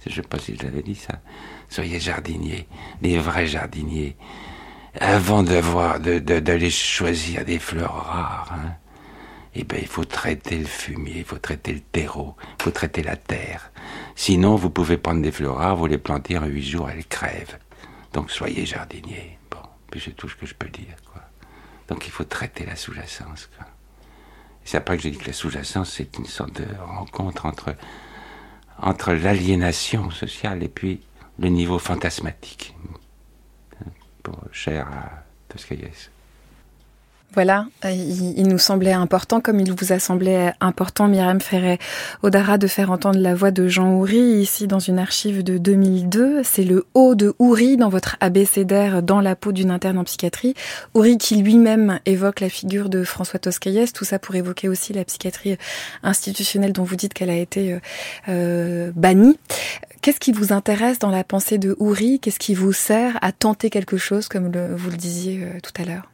[0.07, 1.21] Je sais pas si je l'avais dit ça.
[1.69, 2.67] Soyez jardiniers,
[3.03, 4.17] des vrais jardiniers
[5.01, 8.75] avant d'avoir d'aller choisir des fleurs rares, hein,
[9.55, 13.03] eh ben, il faut traiter le fumier, il faut traiter le terreau, il faut traiter
[13.03, 13.71] la terre.
[14.15, 17.59] Sinon, vous pouvez prendre des fleurs rares, vous les planter en huit jours, elles crèvent.
[18.13, 19.39] Donc, soyez jardinier.
[19.51, 19.59] Bon,
[19.91, 20.95] puis c'est tout ce que je peux dire.
[21.89, 23.49] Donc, il faut traiter la sous-jacence.
[24.65, 27.75] C'est après que j'ai dit que la sous-jacence, c'est une sorte de rencontre entre,
[28.79, 31.01] entre l'aliénation sociale et puis
[31.39, 32.75] le niveau fantasmatique
[34.53, 36.11] cher à Toscaïès.
[37.35, 41.79] Voilà, euh, il, nous semblait important, comme il vous a semblé important, Myriam Ferret
[42.23, 46.43] Odara, de faire entendre la voix de Jean Houry ici dans une archive de 2002.
[46.43, 50.55] C'est le haut de Houry dans votre abécédaire dans la peau d'une interne en psychiatrie.
[50.95, 55.05] Houry qui lui-même évoque la figure de François Toscaïès, tout ça pour évoquer aussi la
[55.05, 55.59] psychiatrie
[56.03, 57.79] institutionnelle dont vous dites qu'elle a été euh,
[58.31, 59.39] euh bannie.
[60.01, 62.21] Qu'est-ce qui vous intéresse dans la pensée de Houry?
[62.21, 66.09] Qu'est-ce qui vous sert à tenter quelque chose, comme vous le disiez tout à l'heure?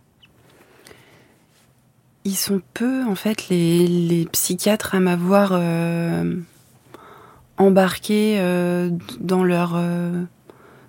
[2.24, 6.36] Ils sont peu, en fait, les, psychiatres à m'avoir euh,
[7.58, 9.78] embarqué euh, dans leur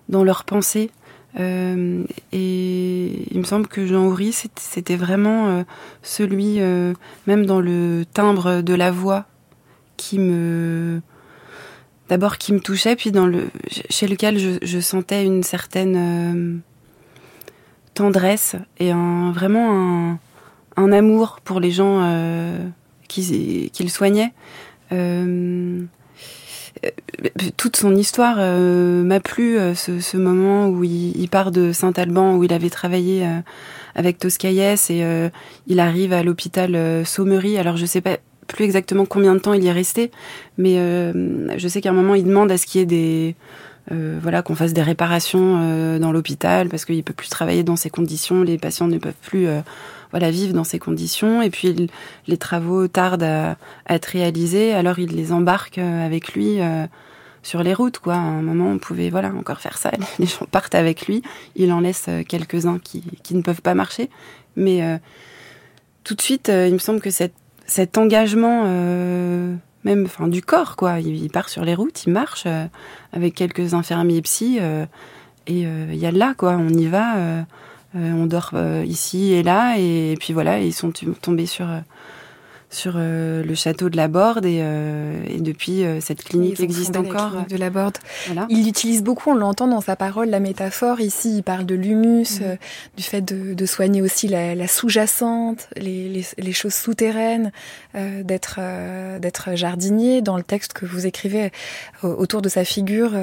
[0.07, 0.91] dans leur pensée.
[1.37, 5.65] et il me semble que Jean Houry, c'était vraiment
[6.03, 6.59] celui,
[7.27, 9.25] même dans le timbre de la voix,
[9.97, 11.01] qui me
[12.09, 13.49] d'abord qui me touchait, puis dans le,
[13.89, 16.57] chez lequel je, sentais une certaine euh,
[17.93, 20.19] tendresse et un, vraiment un,
[20.77, 22.57] amour pour les gens euh,
[23.07, 24.33] qu'il soignait.
[24.91, 25.81] Euh,
[27.57, 32.69] toute son histoire m'a plu, ce, moment où il, part de Saint-Alban, où il avait
[32.69, 33.25] travaillé
[33.95, 35.29] avec Toscaïès, et
[35.67, 37.57] il arrive à l'hôpital Saumery.
[37.57, 40.11] Alors je sais pas plus exactement combien de temps il est resté,
[40.57, 43.35] mais je sais qu'à un moment il demande à ce qu'il y des
[43.91, 47.75] euh, voilà, qu'on fasse des réparations euh, dans l'hôpital parce qu'il peut plus travailler dans
[47.75, 49.61] ces conditions, les patients ne peuvent plus euh,
[50.15, 51.89] voilà vivre dans ces conditions et puis
[52.27, 53.57] les travaux tardent à,
[53.89, 56.59] être réalisés, alors il les embarque avec lui
[57.43, 58.15] sur les routes quoi.
[58.15, 61.21] À un moment on pouvait voilà encore faire ça, les gens partent avec lui,
[61.55, 64.09] il en laisse quelques-uns qui, qui ne peuvent pas marcher,
[64.55, 64.99] mais
[66.03, 67.33] tout de suite il me semble que cet,
[67.65, 68.65] cet engagement
[69.85, 70.99] même enfin du corps quoi.
[70.99, 72.65] Il, part sur les routes, il marche euh,
[73.13, 74.85] avec quelques infirmiers psy euh,
[75.47, 76.53] et euh, il y a là quoi.
[76.53, 77.45] On y va,
[77.95, 78.53] on dort
[78.85, 81.67] ici et là et, puis voilà, ils sont tombés sur
[82.69, 86.97] sur euh, le château de la Borde et, euh, et depuis euh, cette clinique existe
[86.97, 87.45] encore.
[87.49, 87.97] de la Borde.
[88.25, 88.47] Voilà.
[88.49, 90.99] Il utilise beaucoup, on l'entend dans sa parole, la métaphore.
[90.99, 92.57] Ici, il parle de l'humus, mhm.
[92.97, 97.51] du fait de, de, soigner aussi la, la sous-jacente, les, les, les, choses souterraines,
[97.93, 98.59] d'être
[99.19, 100.21] d'être jardinier.
[100.21, 101.51] Dans le texte que vous écrivez
[102.03, 103.13] autour de sa figure,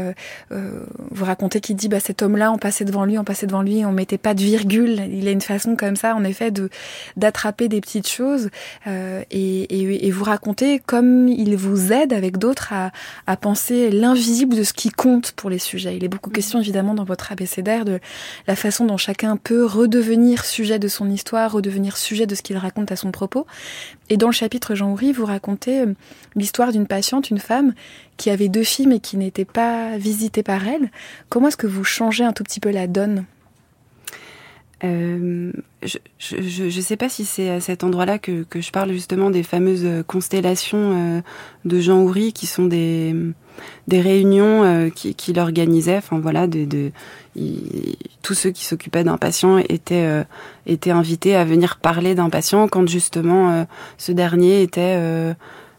[0.51, 3.85] vous racontez qu'il dit bah, cet homme-là, on passait devant lui, on passait devant lui,
[3.85, 5.01] on mettait pas de virgule.
[5.13, 6.71] Il a une façon comme ça, en effet, de
[7.17, 8.49] d'attraper des petites choses.
[9.33, 12.93] Et et, vous raconter comme il vous aide avec d'autres à,
[13.27, 15.97] à penser l'invisible de ce qui compte pour les sujets.
[15.97, 17.99] Il est beaucoup question évidemment dans votre abécédaire de
[18.47, 22.57] la façon dont chacun peut redevenir sujet de son histoire, redevenir sujet de ce qu'il
[22.57, 23.47] raconte à son propos.
[24.11, 25.95] Et dans le chapitre Jean Houry, vous racontez euh,
[26.37, 27.75] l'histoire d'une patiente, une femme,
[28.17, 30.91] qui avait deux filles mais qui n'étaient pas visitées par elle.
[31.29, 33.25] Comment est-ce que vous changez un tout petit peu la donne?
[34.85, 35.53] Euh,
[36.19, 39.45] je ne sais pas si c'est à cet endroit-là que, que, je parle justement des
[39.45, 41.21] fameuses constellations euh,
[41.65, 43.15] de Jean Houry, qui sont des,
[43.87, 45.99] des réunions euh, qu'il qui organisait.
[45.99, 46.91] Enfin voilà, de, de
[48.23, 50.25] tous ceux qui s'occupaient d'un patient étaient, euh,
[50.67, 53.67] étaient invités à venir parler d'un patient quand justement
[53.99, 55.35] ce dernier était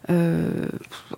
[0.10, 0.50] euh,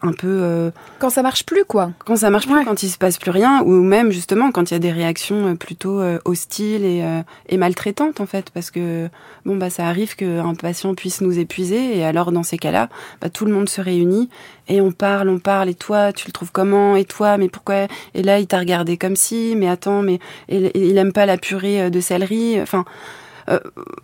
[0.04, 0.70] un peu euh,
[1.00, 1.90] quand ça marche plus quoi.
[2.06, 4.76] quand ça marche plus quand il se passe plus rien ou même justement quand il
[4.76, 7.04] y a des réactions euh, plutôt hostiles et,
[7.50, 9.10] et maltraitantes en fait parce que
[9.44, 12.90] bon bah ça arrive qu'un patient puisse nous épuiser et alors dans ces cas-là
[13.22, 14.30] bah, tout le monde se réunit
[14.68, 17.88] et on parle on parle et toi tu le trouves comment et toi mais pourquoi
[18.14, 21.38] et là il t'a regardé comme si mais attends mais il, il aime pas la
[21.38, 22.86] purée de céleri enfin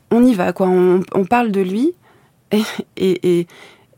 [0.10, 1.94] on y va quoi on, on parle de lui
[2.52, 2.64] et,
[2.98, 3.48] et, et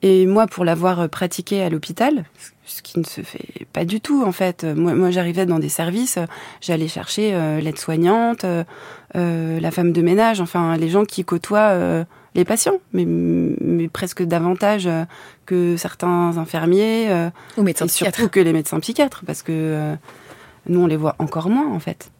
[0.03, 2.25] et moi, pour l'avoir euh, pratiqué à l'hôpital,
[2.65, 4.65] ce qui ne se fait pas du tout en fait.
[4.65, 6.19] Moi, moi j'arrivais dans des services,
[6.61, 12.45] j'allais chercher euh, l'aide-soignante, euh, la femme de ménage, enfin les gens qui côtoient les
[12.45, 14.89] patients, mais, mais presque davantage
[15.45, 19.95] que certains infirmiers ou médecins et surtout que les médecins psychiatres, parce que
[20.67, 22.11] nous on les voit encore moins en fait.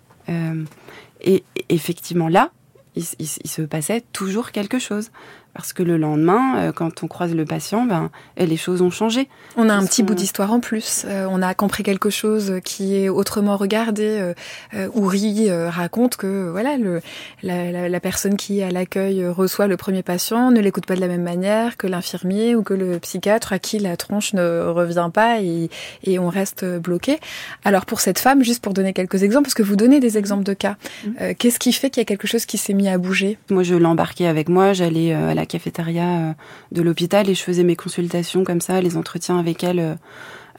[1.21, 2.51] et effectivement là,
[2.95, 5.09] il, il, se passait toujours quelque chose.
[5.53, 9.29] Parce que le lendemain, euh, quand on croise le patient, ben, les choses ont changé.
[9.55, 11.05] On a un petit bout d'histoire en plus.
[11.07, 14.33] Euh, on a compris quelque chose qui est autrement regardé.
[14.73, 17.01] Euh, Ouri raconte que voilà, le,
[17.43, 21.07] la, la, personne qui à l'accueil reçoit le premier patient ne l'écoute pas de la
[21.07, 25.39] même manière que l'infirmier ou que le psychiatre à qui la tronche ne revient pas
[25.39, 25.69] et,
[26.03, 27.19] et, on reste bloqué.
[27.63, 30.43] Alors pour cette femme, juste pour donner quelques exemples, parce que vous donnez des exemples
[30.43, 31.33] de cas, mmh.
[31.37, 33.37] qu'est-ce qui fait qu'il y a quelque chose qui s'est mis à bouger?
[33.49, 34.73] Moi, je l'embarquais avec moi.
[34.73, 36.33] J'allais à la cafétéria euh,
[36.71, 39.95] de l'hôpital et je faisais mes consultations comme ça, les entretiens avec elle euh,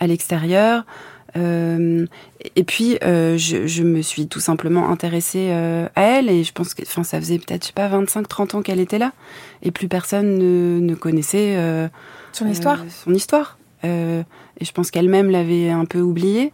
[0.01, 0.85] à l'extérieur.
[1.37, 2.07] Euh,
[2.55, 7.03] et puis, je, me suis tout simplement intéressée à elle et je pense que enfin,
[7.03, 9.12] ça faisait peut-être, je sais pas, 25-30 ans qu'elle était là
[9.62, 11.59] et plus personne ne, ne connaissait
[12.33, 12.85] son histoire.
[12.88, 13.59] son histoire.
[13.83, 14.25] et
[14.61, 16.53] je pense qu'elle-même l'avait un peu oubliée.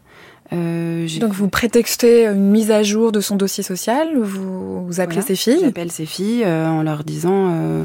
[0.51, 5.37] Donc vous prétextez une mise à jour de son dossier social, vous, vous appelez ses
[5.37, 5.59] filles?
[5.61, 7.85] J'appelle ses filles en leur disant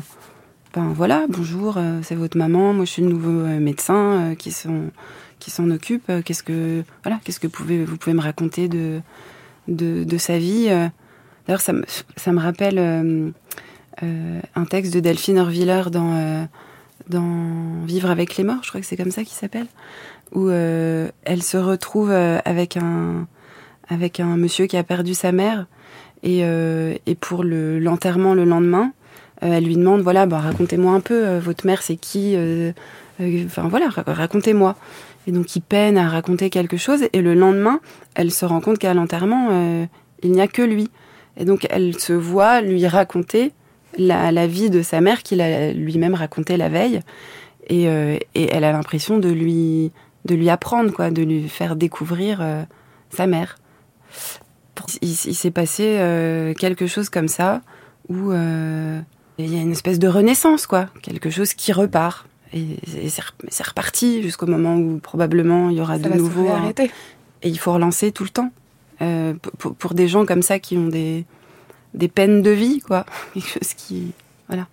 [0.75, 4.35] ben voilà, bonjour, euh, c'est votre maman, moi je suis le nouveau euh, médecin euh,
[4.35, 6.11] qui s'en occupe.
[6.25, 8.99] Qu'est-ce que voilà, qu'est-ce que vous pouvez me raconter de
[9.69, 10.65] de, sa vie
[11.47, 11.85] D'ailleurs, ça me
[12.17, 13.33] ça me rappelle
[14.01, 16.45] un texte de Delphine Orviller dans
[17.07, 19.67] dans Vivre avec les morts, je crois que c'est comme ça qu'il s'appelle,
[20.33, 23.27] où elle se retrouve avec un
[23.87, 25.67] avec un monsieur qui a perdu sa mère
[26.21, 28.91] et, et pour le l'enterrement le lendemain,
[29.41, 32.71] elle lui demande voilà, bah, racontez-moi un peu, euh, votre mère c'est qui euh,
[33.45, 34.75] Enfin voilà, racontez-moi.
[35.27, 37.79] Et donc il peine à raconter quelque chose et le lendemain,
[38.13, 39.87] elle se rend compte qu'à l'enterrement,
[40.21, 40.89] il n'y a que lui.
[41.37, 43.53] Et donc elle se voit lui raconter
[43.97, 46.99] la, la vie de sa mère qu'il a lui-même raconté la veille.
[47.69, 49.93] et, et elle a l'impression de lui
[50.25, 52.45] de lui apprendre quoi, de lui faire découvrir
[53.11, 53.55] sa mère.
[55.01, 57.61] Il, il s'est passé quelque chose comme ça
[58.09, 58.33] où
[59.37, 62.27] il y a une espèce de renaissance quoi, quelque chose qui repart.
[62.53, 62.77] Et,
[63.49, 66.47] c'est reparti jusqu'au moment où probablement il y aura de nouveau.
[67.43, 68.51] et il faut relancer tout le temps.
[69.01, 71.25] Euh, pour, pour, des gens comme ça qui ont des,
[71.93, 73.05] des peines de vie, quoi.
[73.33, 74.13] Quelque chose qui.
[74.47, 74.67] Voilà.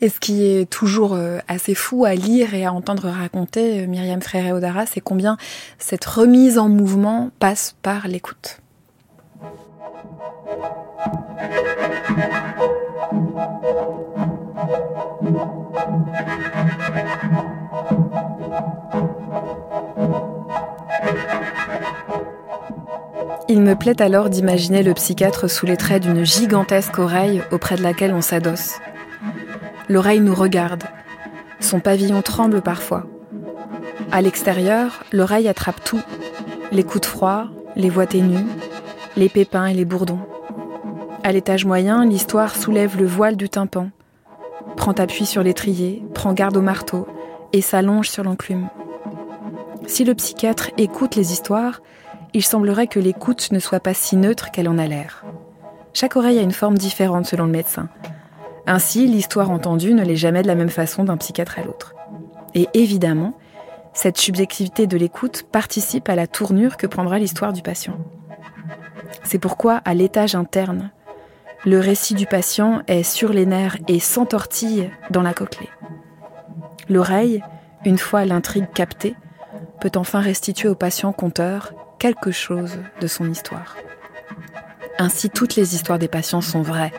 [0.00, 3.86] Et ce qui est toujours euh, assez fou à lire et à entendre raconter euh,
[3.86, 5.36] Myriam Frère Odara, c'est combien
[5.78, 8.60] cette remise en mouvement passe par l'écoute.
[23.50, 27.82] Il me plaît alors d'imaginer le psychiatre sous les traits d'une gigantesque oreille auprès de
[27.82, 28.74] laquelle on s'adosse.
[29.88, 30.84] L'oreille nous regarde.
[31.60, 33.06] Son pavillon tremble parfois.
[34.12, 36.02] À l'extérieur, l'oreille attrape tout.
[36.72, 38.46] Les coups de froid, les voix ténues,
[39.16, 40.20] les pépins et les bourdons.
[41.24, 43.90] À l'étage moyen, l'histoire soulève le voile du tympan,
[44.76, 47.06] prend appui sur l'étrier, prend garde au marteau
[47.52, 48.68] et s'allonge sur l'enclume.
[49.86, 51.80] Si le psychiatre écoute les histoires,
[52.34, 55.24] il semblerait que l'écoute ne soit pas si neutre qu'elle en a l'air.
[55.94, 57.88] Chaque oreille a une forme différente selon le médecin.
[58.66, 61.94] Ainsi, l'histoire entendue ne l'est jamais de la même façon d'un psychiatre à l'autre.
[62.54, 63.34] Et évidemment,
[63.94, 67.96] cette subjectivité de l'écoute participe à la tournure que prendra l'histoire du patient.
[69.24, 70.90] C'est pourquoi, à l'étage interne,
[71.64, 75.70] le récit du patient est sur les nerfs et s'entortille dans la cochlée.
[76.88, 77.42] L'oreille,
[77.84, 79.16] une fois l'intrigue captée,
[79.80, 83.76] peut enfin restituer au patient conteur quelque chose de son histoire.
[84.98, 86.92] Ainsi, toutes les histoires des patients sont vraies,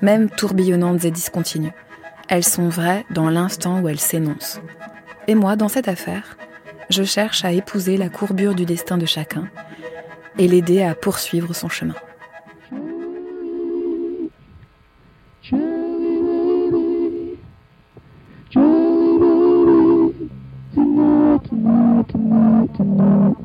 [0.00, 1.72] même tourbillonnantes et discontinues.
[2.28, 4.60] Elles sont vraies dans l'instant où elles s'énoncent.
[5.28, 6.36] Et moi, dans cette affaire,
[6.90, 9.48] je cherche à épouser la courbure du destin de chacun
[10.38, 11.94] et l'aider à poursuivre son chemin.
[22.08, 23.36] tonight, tonight.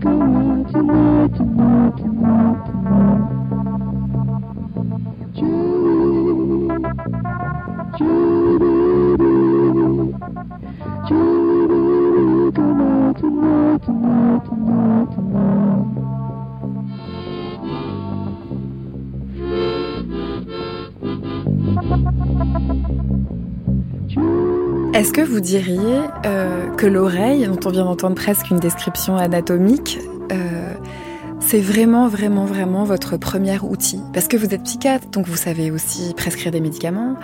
[0.00, 3.24] Come out tonight, tonight, tonight, tonight.
[5.34, 6.68] Julie,
[11.08, 15.17] Julie, baby, come out tonight, tonight, tonight.
[24.98, 30.00] Est-ce que vous diriez euh, que l'oreille, dont on vient d'entendre presque une description anatomique,
[30.32, 30.74] euh,
[31.38, 34.00] c'est vraiment, vraiment, vraiment votre premier outil?
[34.12, 37.14] Parce que vous êtes psychiatre, donc vous savez aussi prescrire des médicaments,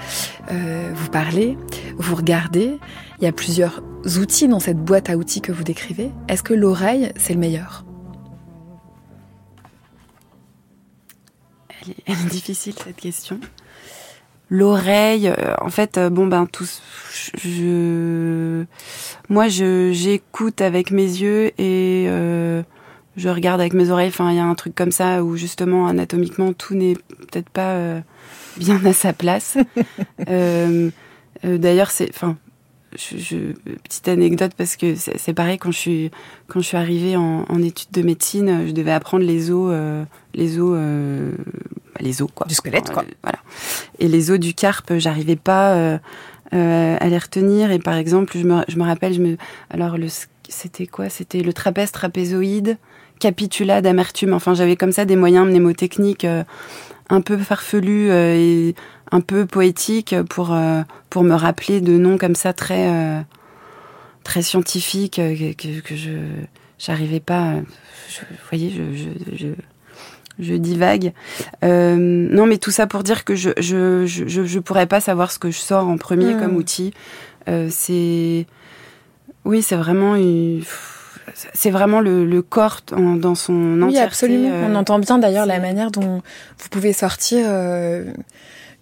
[0.52, 1.58] euh, vous parlez,
[1.98, 2.78] vous regardez.
[3.18, 3.82] Il y a plusieurs
[4.20, 6.12] outils dans cette boîte à outils que vous décrivez.
[6.28, 7.84] Est-ce que l'oreille, c'est le meilleur?
[12.06, 13.40] Elle est difficile cette question
[14.54, 16.66] l'oreille euh, en fait euh, bon ben tout
[17.36, 18.64] je
[19.28, 22.62] moi je j'écoute avec mes yeux et euh,
[23.16, 24.08] je regarde avec mes oreilles.
[24.08, 28.02] Enfin il y a un truc comme ça où justement anatomiquement tout n'est peut-être pas
[28.56, 29.56] bien à sa place.
[31.44, 32.36] D'ailleurs c'est enfin
[32.96, 33.52] je,
[33.82, 36.10] petite anecdote parce que c'est pareil quand je suis
[36.46, 39.74] quand je suis arrivée en, en, études de médecine, je devais apprendre les os,
[40.34, 40.78] les os
[42.00, 42.46] les os quoi.
[42.46, 43.02] Du squelette quoi.
[43.02, 43.38] Euh, voilà.
[43.98, 45.98] Et les os du carpe, j'arrivais pas euh,
[46.54, 47.70] euh, à les retenir.
[47.70, 49.36] Et par exemple, je me, je me rappelle, je me,
[49.70, 50.06] alors le,
[50.48, 51.08] c'était quoi?
[51.08, 52.78] C'était le trapèze trapézoïde,
[53.20, 54.32] capitula d'amertume.
[54.32, 56.26] Enfin, j'avais comme ça des moyens mnémotechniques
[57.10, 58.74] un peu farfelus et
[59.12, 60.56] un peu poétiques pour
[61.10, 63.24] pour me rappeler de noms comme ça très
[64.24, 66.10] très scientifiques que, que, je
[66.78, 67.52] j'arrivais pas.
[67.52, 69.46] vous voyez, je, je je
[70.38, 71.12] divague.
[71.64, 75.30] Euh, non, mais tout ça pour dire que je je, je, je pourrais pas savoir
[75.30, 76.40] ce que je sors en premier hmm.
[76.40, 76.92] comme outil.
[77.48, 78.46] Euh, c'est
[79.44, 80.16] oui, c'est vraiment
[81.52, 83.86] c'est vraiment le, le corps dans son entièreté.
[83.86, 84.50] Oui, absolument.
[84.52, 86.22] Euh, On entend bien d'ailleurs la manière dont
[86.58, 88.04] vous pouvez sortir euh,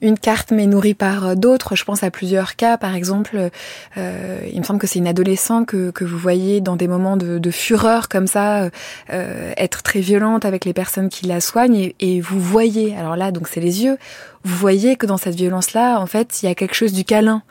[0.02, 1.76] une carte mais nourrie par euh, d'autres.
[1.76, 3.50] Je pense à plusieurs cas, par exemple,
[3.96, 7.16] euh, il me semble que c'est une adolescente que, que vous voyez dans des moments
[7.16, 8.70] de, fureur comme ça,
[9.10, 13.14] euh, être très violente avec les personnes qui la soignent et, et vous voyez, alors
[13.14, 13.98] là donc c'est les yeux,
[14.44, 17.42] vous voyez que dans cette violence-là, en fait, il y a quelque chose du câlin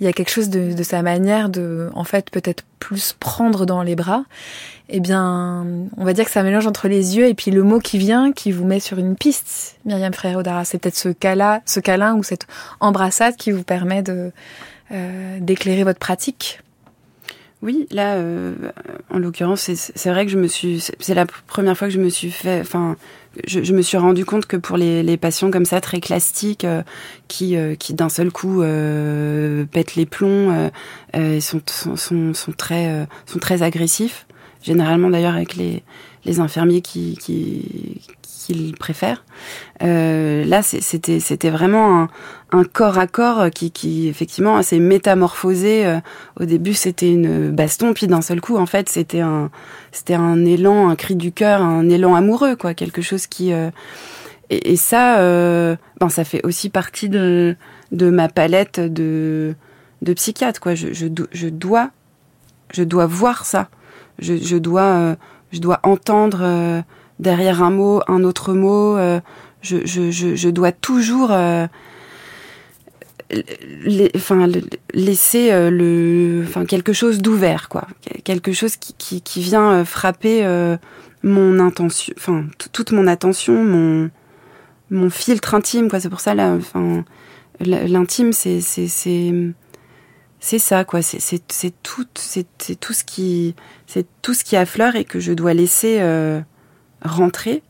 [0.00, 3.64] il y a quelque chose de, de sa manière de, en fait, peut-être plus prendre
[3.64, 4.24] dans les bras.
[4.88, 5.66] Eh bien,
[5.96, 8.32] on va dire que ça mélange entre les yeux et puis le mot qui vient,
[8.32, 10.64] qui vous met sur une piste, Myriam Frère Odara.
[10.64, 12.46] C'est peut-être ce câlin, ce câlin ou cette
[12.80, 14.30] embrassade qui vous permet de
[14.92, 16.60] euh, d'éclairer votre pratique.
[17.62, 18.54] Oui, là, euh,
[19.08, 22.10] en l'occurrence, c'est vrai que je me suis, c'est la première fois que je me
[22.10, 22.96] suis fait, enfin,
[23.46, 26.64] je, je, me suis rendu compte que pour les, les patients comme ça, très classiques,
[26.64, 26.82] euh,
[27.28, 30.70] qui, euh, qui d'un seul coup euh, pètent les plombs,
[31.14, 34.26] euh, sont, sont, sont, sont, très, sont très agressifs,
[34.62, 35.82] généralement d'ailleurs avec les,
[36.24, 38.00] les infirmiers qui, qui,
[38.44, 39.24] qu'ils préfèrent.
[39.82, 42.08] Euh, là, c'était vraiment
[42.52, 45.86] un, corps à corps qui, effectivement s'est métamorphosé.
[45.86, 45.98] Euh,
[46.38, 49.50] au début, c'était une baston, puis d'un seul coup, en fait, c'était un
[49.92, 53.70] c'était un élan, un cri du cœur, un élan amoureux, quoi, quelque chose qui euh,
[54.50, 57.56] et, ça, euh, ben ça fait aussi partie de
[57.92, 59.54] ma palette de
[60.02, 60.74] de psychiatre, quoi.
[60.74, 61.06] Je,
[61.48, 61.90] dois
[62.72, 63.68] je dois voir ça.
[64.18, 65.16] Je, dois
[65.50, 66.84] je dois entendre
[67.18, 68.96] derrière un mot, un autre mot.
[68.96, 69.20] Euh,
[69.62, 71.66] je, dois toujours euh,
[74.92, 77.86] laisser euh, quelque chose d'ouvert, quoi.
[78.24, 80.46] Quelque chose qui, vient frapper
[81.22, 84.10] toute mon attention,
[84.90, 86.00] mon, filtre intime, quoi.
[86.00, 86.34] C'est pour ça,
[87.60, 88.60] l'intime, c'est,
[90.58, 91.00] ça, quoi.
[91.00, 91.42] C'est,
[91.82, 93.54] tout, ce qui,
[93.86, 96.00] c'est tout ce qui affleure et que je dois laisser
[97.04, 97.62] rentrer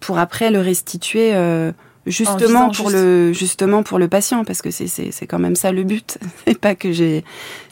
[0.00, 1.72] pour après le restituer euh,
[2.06, 2.96] justement pour juste.
[2.96, 6.18] le justement pour le patient parce que c'est c'est c'est quand même ça le but
[6.46, 7.24] c'est pas que j'ai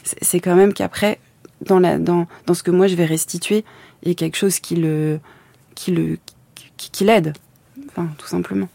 [0.03, 1.19] c'est quand même qu'après
[1.61, 3.63] dans la dans dans ce que moi je vais restituer
[4.03, 5.19] il y a quelque chose qui le
[5.75, 6.17] qui le
[6.77, 7.33] qui, qui l'aide
[7.89, 8.67] enfin tout simplement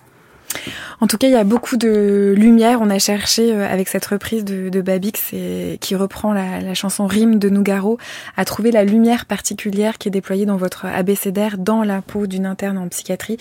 [1.00, 2.80] en tout cas, il y a beaucoup de lumière.
[2.80, 5.34] On a cherché euh, avec cette reprise de, Babix
[5.80, 7.98] qui reprend la, chanson Rime de Nougaro
[8.36, 12.46] à trouver la lumière particulière qui est déployée dans votre abécédaire dans la peau d'une
[12.46, 13.38] interne en psychiatrie.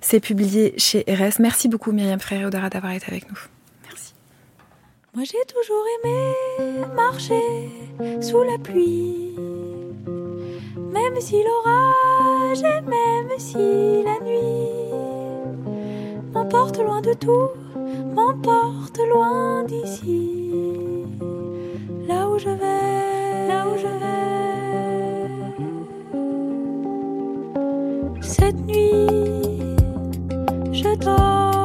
[0.00, 1.40] C'est publié chez RS.
[1.40, 3.38] Merci beaucoup Myriam Frère d'avoir été avec nous.
[3.86, 4.14] Merci.
[5.14, 7.70] Moi j'ai toujours aimé marcher
[8.22, 9.34] sous la pluie.
[10.92, 15.17] Même si l'orage et même si la nuit
[16.32, 17.48] m'emporte loin de tout,
[18.14, 20.52] m'emporte loin d'ici.
[22.06, 24.18] Là où je vais, là où je vais.
[28.20, 29.76] Cette nuit,
[30.72, 31.57] je dormirai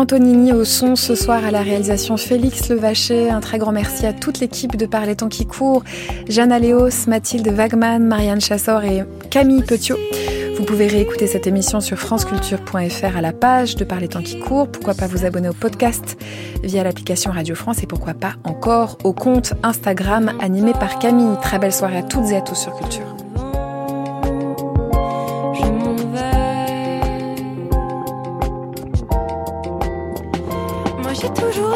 [0.00, 3.28] Antonini au son ce soir à la réalisation Félix Levaché.
[3.28, 5.84] Un très grand merci à toute l'équipe de Par les temps qui courent,
[6.26, 9.98] Jeanne Aléos, Mathilde Wagman, Marianne Chassor et Camille Petiot.
[10.56, 14.40] Vous pouvez réécouter cette émission sur franceculture.fr à la page de Par les temps qui
[14.40, 14.68] courent.
[14.72, 16.16] Pourquoi pas vous abonner au podcast
[16.64, 21.36] via l'application Radio France et pourquoi pas encore au compte Instagram animé par Camille.
[21.42, 23.19] Très belle soirée à toutes et à tous sur Culture.
[31.34, 31.69] Toujours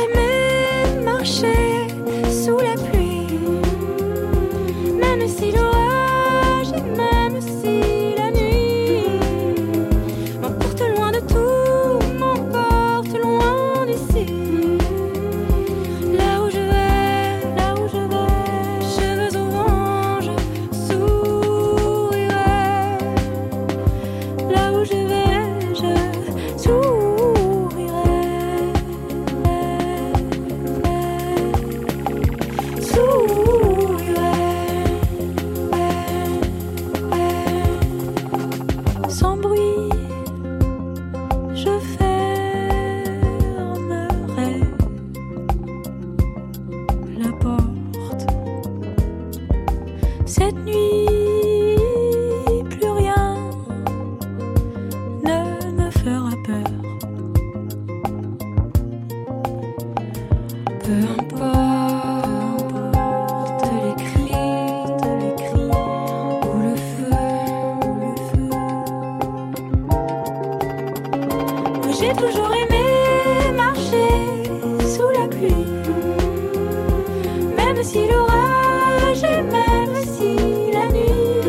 [77.65, 80.37] même si l'orage et même si
[80.73, 81.41] la nuit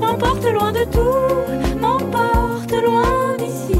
[0.00, 3.78] m'emporte loin de tout, m'emporte loin d'ici.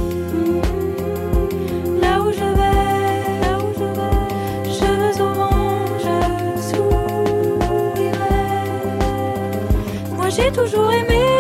[2.02, 4.22] Là où je vais, là où je vais,
[4.78, 6.16] je veux au vent, je
[6.68, 8.10] sourirai.
[10.16, 11.31] Moi j'ai toujours aimé.